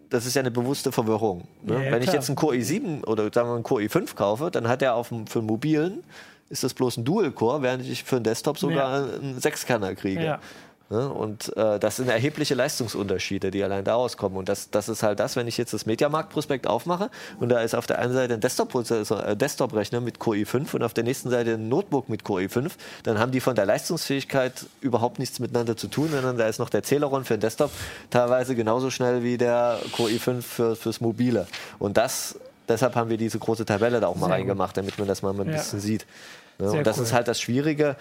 [0.08, 1.48] Das ist ja eine bewusste Verwirrung.
[1.62, 1.84] Ne?
[1.84, 4.68] Ja, Wenn ich jetzt einen Core i7 oder sagen wir einen Core i5 kaufe, dann
[4.68, 6.04] hat er auf dem, für einen mobilen
[6.48, 9.14] ist das bloß ein Dual-Core, während ich für einen Desktop sogar ja.
[9.16, 10.38] einen Sechskerner kriege.
[10.90, 10.96] Ja.
[10.96, 11.08] Ne?
[11.08, 14.36] Und äh, das sind erhebliche Leistungsunterschiede, die allein daraus kommen.
[14.36, 17.10] Und das, das ist halt das, wenn ich jetzt das Mediamarkt-Prospekt aufmache
[17.40, 20.82] und da ist auf der einen Seite ein Desktop-Rechner äh, Desktop mit Core i5 und
[20.82, 22.72] auf der nächsten Seite ein Notebook mit Core i5,
[23.02, 26.70] dann haben die von der Leistungsfähigkeit überhaupt nichts miteinander zu tun, sondern da ist noch
[26.70, 27.70] der Celeron für den Desktop
[28.10, 31.46] teilweise genauso schnell wie der Core i5 für, fürs Mobile.
[31.78, 34.78] Und das, deshalb haben wir diese große Tabelle da auch mal Sehr reingemacht, gut.
[34.78, 35.56] damit man das mal ein ja.
[35.56, 36.06] bisschen sieht.
[36.58, 36.70] Ne?
[36.70, 37.04] Und das cool.
[37.04, 37.96] ist halt das Schwierige,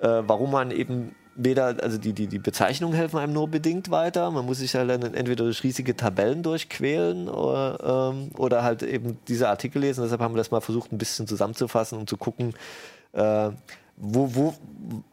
[0.00, 4.30] äh, warum man eben weder, also die, die, die Bezeichnungen helfen einem nur bedingt weiter.
[4.30, 9.18] Man muss sich halt dann entweder durch riesige Tabellen durchquälen oder, ähm, oder halt eben
[9.28, 10.02] diese Artikel lesen.
[10.02, 12.54] Deshalb haben wir das mal versucht, ein bisschen zusammenzufassen, um zu gucken,
[13.12, 13.50] äh,
[13.98, 14.54] wo, wo,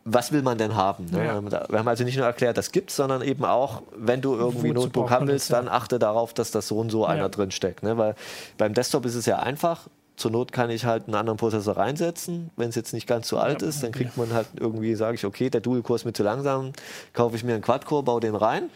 [0.03, 1.05] was will man denn haben?
[1.05, 1.25] Ne?
[1.25, 1.69] Ja.
[1.69, 4.73] Wir haben also nicht nur erklärt, das gibt's, sondern eben auch, wenn du irgendwie ein
[4.73, 7.09] Notebook haben willst, dann achte darauf, dass das so und so ja.
[7.09, 7.83] einer drin steckt.
[7.83, 7.97] Ne?
[7.97, 8.15] Weil
[8.57, 9.87] beim Desktop ist es ja einfach.
[10.15, 12.51] Zur Not kann ich halt einen anderen Prozessor reinsetzen.
[12.55, 15.25] Wenn es jetzt nicht ganz so alt ist, dann kriegt man halt irgendwie, sage ich,
[15.25, 16.71] okay, der Dual-Core ist mir zu langsam,
[17.13, 18.69] kaufe ich mir einen Quad-Core, baue den rein.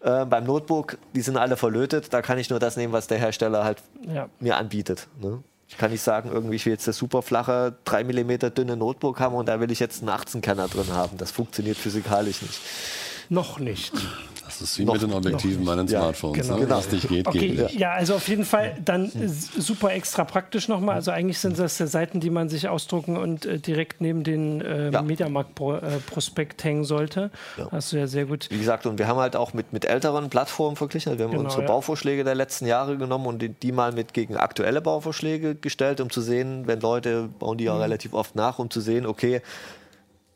[0.00, 3.18] Äh, beim Notebook, die sind alle verlötet, da kann ich nur das nehmen, was der
[3.18, 4.28] Hersteller halt ja.
[4.40, 5.08] mir anbietet.
[5.20, 5.42] Ne?
[5.68, 9.20] Ich kann nicht sagen, irgendwie, ich will jetzt das super flache, 3 mm dünne Notebook
[9.20, 11.18] haben und da will ich jetzt einen 18-Kerner drin haben.
[11.18, 12.60] Das funktioniert physikalisch nicht.
[13.28, 13.92] Noch nicht.
[14.48, 16.40] Das ist wie noch, mit den Objektiven bei den ja, Smartphones.
[16.40, 16.54] Genau.
[16.54, 16.64] Ne?
[16.64, 16.78] genau.
[16.78, 17.72] Was nicht geht, okay, geht.
[17.72, 17.92] Ja.
[17.92, 19.12] also auf jeden Fall dann
[19.58, 20.94] super extra praktisch nochmal.
[20.94, 24.90] Also eigentlich sind das Seiten, die man sich ausdrucken und äh, direkt neben den äh,
[24.90, 25.02] ja.
[25.02, 27.30] Mediamarkt-Prospekt hängen sollte.
[27.58, 27.68] Ja.
[27.70, 28.48] Hast du ja sehr gut.
[28.50, 31.10] Wie gesagt, und wir haben halt auch mit, mit älteren Plattformen verglichen.
[31.10, 34.14] Also wir haben genau, unsere Bauvorschläge der letzten Jahre genommen und die, die, mal mit
[34.14, 37.82] gegen aktuelle Bauvorschläge gestellt, um zu sehen, wenn Leute bauen die ja mhm.
[37.82, 39.42] relativ oft nach, um zu sehen, okay,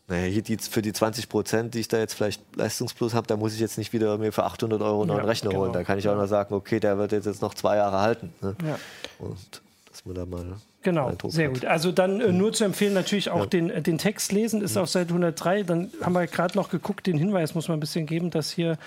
[0.08, 3.36] naja, hier die, für die 20 Prozent, die ich da jetzt vielleicht Leistungsplus habe, da
[3.36, 5.62] muss ich jetzt nicht wieder mir für 800 Euro einen neuen ja, Rechner genau.
[5.62, 5.72] holen.
[5.72, 8.32] Da kann ich auch noch sagen, okay, der wird jetzt, noch zwei Jahre halten.
[8.40, 8.56] Ne?
[8.66, 8.78] Ja.
[9.18, 10.44] Und dass man da mal
[10.82, 11.64] Genau, sehr gut.
[11.64, 13.46] Also dann äh, nur zu empfehlen, natürlich auch ja.
[13.46, 14.82] den, äh, den Text lesen, ist ja.
[14.82, 15.62] auf Seite 103.
[15.62, 18.78] Dann haben wir gerade noch geguckt, den Hinweis muss man ein bisschen geben, dass hier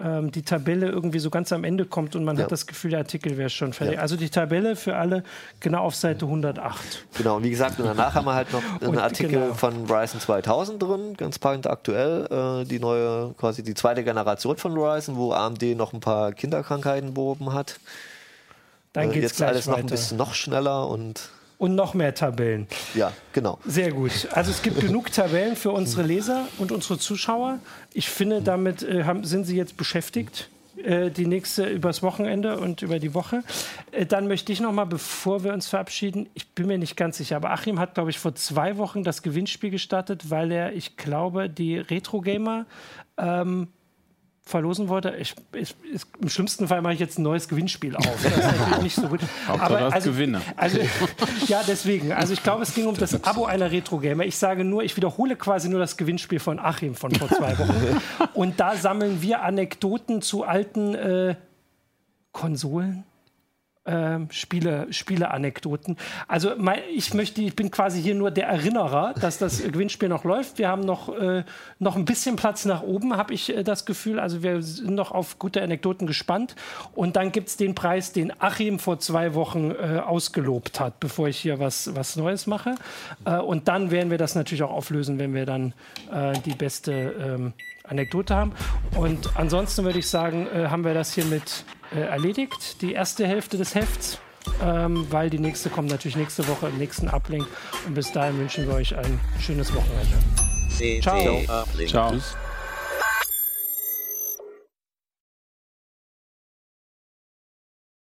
[0.00, 2.44] ähm, die Tabelle irgendwie so ganz am Ende kommt und man ja.
[2.44, 3.96] hat das Gefühl, der Artikel wäre schon fertig.
[3.96, 4.00] Ja.
[4.00, 5.22] Also die Tabelle für alle
[5.60, 7.06] genau auf Seite 108.
[7.18, 9.54] Genau, und wie gesagt, und danach haben wir halt noch einen Artikel genau.
[9.54, 14.76] von Ryzen 2000 drin, ganz passend aktuell, äh, die neue, quasi die zweite Generation von
[14.76, 17.78] Ryzen, wo AMD noch ein paar Kinderkrankheiten behoben hat.
[18.94, 19.76] Dann äh, geht's jetzt alles weiter.
[19.76, 21.28] noch ein bisschen noch schneller und
[21.62, 22.66] und noch mehr Tabellen.
[22.92, 23.60] Ja, genau.
[23.64, 24.26] Sehr gut.
[24.32, 27.60] Also es gibt genug Tabellen für unsere Leser und unsere Zuschauer.
[27.94, 30.48] Ich finde, damit äh, haben, sind sie jetzt beschäftigt.
[30.82, 33.44] Äh, die nächste übers Wochenende und über die Woche.
[33.92, 37.18] Äh, dann möchte ich noch mal, bevor wir uns verabschieden, ich bin mir nicht ganz
[37.18, 40.96] sicher, aber Achim hat, glaube ich, vor zwei Wochen das Gewinnspiel gestartet, weil er, ich
[40.96, 42.66] glaube, die Retro Gamer
[43.18, 43.68] ähm,
[44.44, 45.14] verlosen wollte.
[45.18, 48.04] Ich, ich, ich, Im schlimmsten Fall mache ich jetzt ein neues Gewinnspiel auf.
[48.04, 49.20] Das ist natürlich nicht so gut.
[49.48, 50.42] Aber also, Gewinner.
[50.56, 50.78] Also,
[51.46, 52.12] ja, deswegen.
[52.12, 54.24] Also ich glaube, es ging um das Abo einer Retro-Gamer.
[54.24, 58.00] Ich sage nur, ich wiederhole quasi nur das Gewinnspiel von Achim von vor zwei Wochen.
[58.34, 61.36] Und da sammeln wir Anekdoten zu alten äh,
[62.32, 63.04] Konsolen
[63.84, 65.96] ähm, Spiele, Spiele-Anekdoten.
[66.28, 70.24] Also mein, ich möchte, ich bin quasi hier nur der Erinnerer, dass das Gewinnspiel noch
[70.24, 70.58] läuft.
[70.58, 71.44] Wir haben noch, äh,
[71.78, 74.20] noch ein bisschen Platz nach oben, habe ich äh, das Gefühl.
[74.20, 76.54] Also wir sind noch auf gute Anekdoten gespannt.
[76.94, 81.28] Und dann gibt es den Preis, den Achim vor zwei Wochen äh, ausgelobt hat, bevor
[81.28, 82.76] ich hier was, was Neues mache.
[83.24, 85.74] Äh, und dann werden wir das natürlich auch auflösen, wenn wir dann
[86.12, 87.52] äh, die beste ähm,
[87.84, 88.52] Anekdote haben.
[88.96, 91.64] Und ansonsten würde ich sagen, äh, haben wir das hier mit
[91.94, 92.82] äh, erledigt.
[92.82, 94.18] Die erste Hälfte des Hefts
[94.62, 97.46] ähm, weil die nächste kommt natürlich nächste Woche im nächsten Uplink.
[97.86, 100.16] Und bis dahin wünschen wir euch ein schönes Wochenende.
[101.00, 101.64] Ciao.
[101.86, 102.10] Ciao.
[102.10, 102.36] Tschüss.